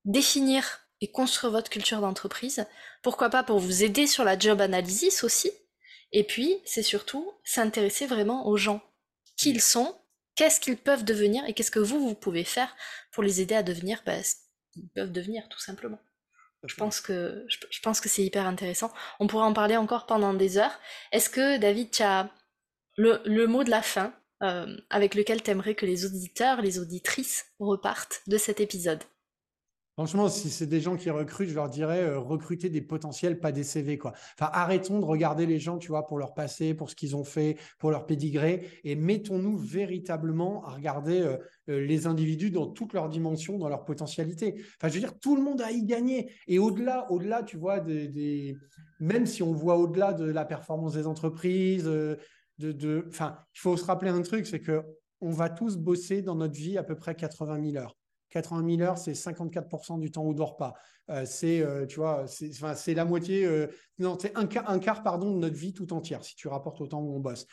[0.04, 2.66] définir et construire votre culture d'entreprise.
[3.02, 5.50] Pourquoi pas pour vous aider sur la job analysis aussi.
[6.12, 8.82] Et puis, c'est surtout s'intéresser vraiment aux gens.
[9.36, 9.94] Qui ils sont,
[10.34, 12.74] qu'est-ce qu'ils peuvent devenir et qu'est-ce que vous, vous pouvez faire
[13.12, 14.36] pour les aider à devenir bah, ce
[14.72, 15.98] qu'ils peuvent devenir, tout simplement.
[16.64, 18.92] Je pense que je, pense que c'est hyper intéressant.
[19.20, 20.80] On pourrait en parler encore pendant des heures.
[21.12, 22.30] Est-ce que David, tu as
[22.96, 27.46] le, mot de la fin euh, avec lequel tu aimerais que les auditeurs, les auditrices
[27.60, 29.02] repartent de cet épisode?
[29.96, 33.50] Franchement, si c'est des gens qui recrutent, je leur dirais euh, recruter des potentiels, pas
[33.50, 33.98] des CV.
[34.38, 37.56] Arrêtons de regarder les gens, tu vois, pour leur passé, pour ce qu'ils ont fait,
[37.78, 41.38] pour leur pédigré, et mettons-nous véritablement à regarder euh,
[41.70, 44.56] euh, les individus dans toutes leurs dimensions, dans leur potentialité.
[44.76, 46.30] Enfin, je veux dire, tout le monde a y gagné.
[46.46, 47.82] Et au-delà, au-delà, tu vois,
[49.00, 52.18] même si on voit au-delà de la performance des entreprises, de,
[52.58, 54.82] il faut se rappeler un truc, c'est que
[55.22, 57.96] on va tous bosser dans notre vie à peu près 80 000 heures.
[58.30, 60.74] 80 000 heures, c'est 54% du temps où on dort pas.
[61.10, 63.68] Euh, c'est, euh, tu vois, c'est, la moitié, euh,
[63.98, 66.80] non, c'est un quart, un quart, pardon, de notre vie tout entière, si tu rapportes
[66.80, 67.46] au temps où on bosse.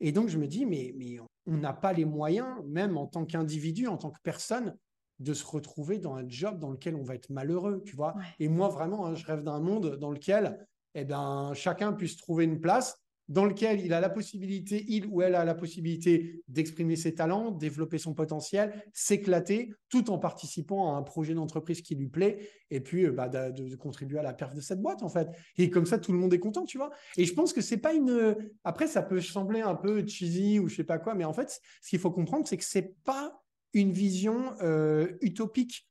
[0.00, 3.26] Et donc, je me dis, mais, mais on n'a pas les moyens, même en tant
[3.26, 4.76] qu'individu, en tant que personne,
[5.18, 8.14] de se retrouver dans un job dans lequel on va être malheureux, tu vois.
[8.38, 12.44] Et moi, vraiment, hein, je rêve d'un monde dans lequel eh ben, chacun puisse trouver
[12.44, 12.98] une place
[13.30, 17.52] dans lequel il a la possibilité, il ou elle a la possibilité d'exprimer ses talents,
[17.52, 22.80] développer son potentiel, s'éclater, tout en participant à un projet d'entreprise qui lui plaît, et
[22.80, 25.28] puis euh, bah, de, contribuer à la perte de cette boîte en fait.
[25.56, 26.90] Et comme ça, tout le monde est content, tu vois.
[27.16, 28.36] Et je pense que c'est pas une.
[28.64, 31.60] Après, ça peut sembler un peu cheesy ou je sais pas quoi, mais en fait,
[31.82, 33.40] ce qu'il faut comprendre, c'est que c'est pas
[33.72, 35.86] une vision euh, utopique.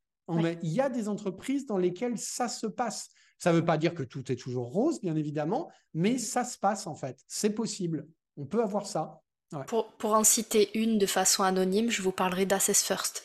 [0.61, 3.09] Il y a des entreprises dans lesquelles ça se passe.
[3.39, 6.57] Ça ne veut pas dire que tout est toujours rose, bien évidemment, mais ça se
[6.57, 7.17] passe en fait.
[7.27, 8.07] C'est possible.
[8.37, 9.21] On peut avoir ça.
[9.67, 13.23] Pour, pour, en citer une de façon anonyme, je vous parlerai d'Assess First.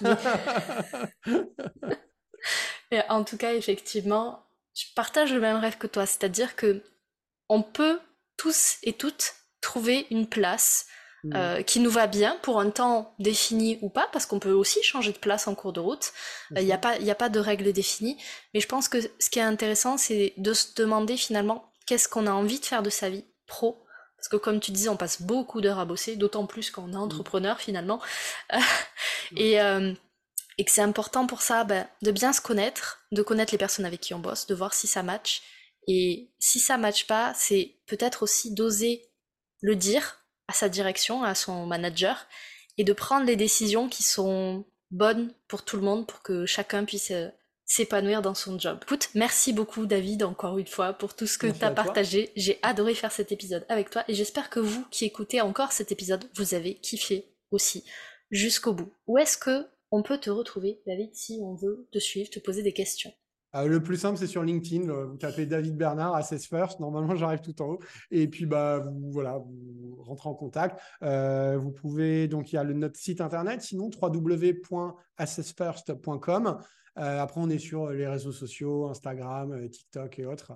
[3.08, 4.44] en tout cas, effectivement,
[4.74, 6.82] je partage le même rêve que toi, c'est-à-dire que
[7.48, 8.00] on peut
[8.36, 10.86] tous et toutes trouver une place
[11.22, 11.32] Mm.
[11.34, 14.82] Euh, qui nous va bien pour un temps défini ou pas, parce qu'on peut aussi
[14.82, 16.12] changer de place en cours de route.
[16.56, 18.16] Il n'y a, pas, a pas de règles définies.
[18.54, 22.26] Mais je pense que ce qui est intéressant, c'est de se demander finalement qu'est-ce qu'on
[22.26, 23.84] a envie de faire de sa vie pro.
[24.16, 26.92] Parce que comme tu disais, on passe beaucoup d'heures à bosser, d'autant plus quand on
[26.92, 27.02] est mm.
[27.02, 28.00] entrepreneur finalement.
[29.32, 29.38] Mm.
[29.38, 29.94] et, euh,
[30.58, 33.84] et que c'est important pour ça ben, de bien se connaître, de connaître les personnes
[33.84, 35.40] avec qui on bosse, de voir si ça match.
[35.86, 39.08] Et si ça match pas, c'est peut-être aussi d'oser
[39.60, 40.19] le dire
[40.50, 42.26] à sa direction, à son manager,
[42.76, 46.84] et de prendre les décisions qui sont bonnes pour tout le monde, pour que chacun
[46.84, 47.28] puisse euh,
[47.66, 48.80] s'épanouir dans son job.
[48.82, 52.32] Écoute, merci beaucoup David encore une fois pour tout ce que tu as partagé.
[52.34, 55.92] J'ai adoré faire cet épisode avec toi et j'espère que vous qui écoutez encore cet
[55.92, 57.84] épisode, vous avez kiffé aussi
[58.32, 58.92] jusqu'au bout.
[59.06, 62.64] Où est-ce que on peut te retrouver David si on veut te suivre, te poser
[62.64, 63.12] des questions?
[63.56, 64.88] Euh, le plus simple, c'est sur LinkedIn.
[64.88, 66.80] Euh, vous tapez David Bernard, Assess First.
[66.80, 67.78] Normalement, j'arrive tout en haut.
[68.10, 70.80] Et puis, bah, vous, voilà, vous rentrez en contact.
[71.02, 76.58] Euh, vous pouvez, donc, il y a le, notre site internet, sinon, www.assessfirst.com.
[76.96, 80.52] après, on est sur les réseaux sociaux, Instagram, TikTok et autres.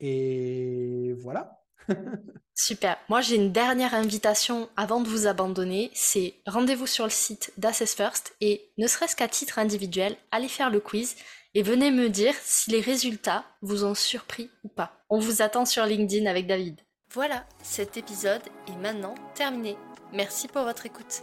[0.00, 1.58] Et voilà.
[2.54, 2.96] Super.
[3.08, 5.90] Moi, j'ai une dernière invitation avant de vous abandonner.
[5.94, 10.70] C'est rendez-vous sur le site d'Assess First et ne serait-ce qu'à titre individuel, allez faire
[10.70, 11.16] le quiz
[11.54, 14.92] et venez me dire si les résultats vous ont surpris ou pas.
[15.08, 16.80] On vous attend sur LinkedIn avec David.
[17.12, 19.76] Voilà, cet épisode est maintenant terminé.
[20.12, 21.22] Merci pour votre écoute.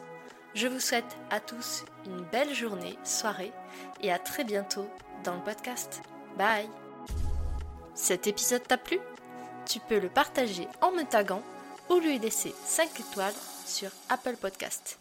[0.55, 3.51] Je vous souhaite à tous une belle journée, soirée
[4.01, 4.87] et à très bientôt
[5.23, 6.01] dans le podcast.
[6.37, 6.69] Bye
[7.93, 8.99] Cet épisode t'a plu?
[9.65, 11.43] Tu peux le partager en me taguant
[11.89, 13.33] ou lui laisser 5 étoiles
[13.65, 14.97] sur Apple Podcast.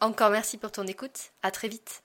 [0.00, 2.03] Encore merci pour ton écoute, à très vite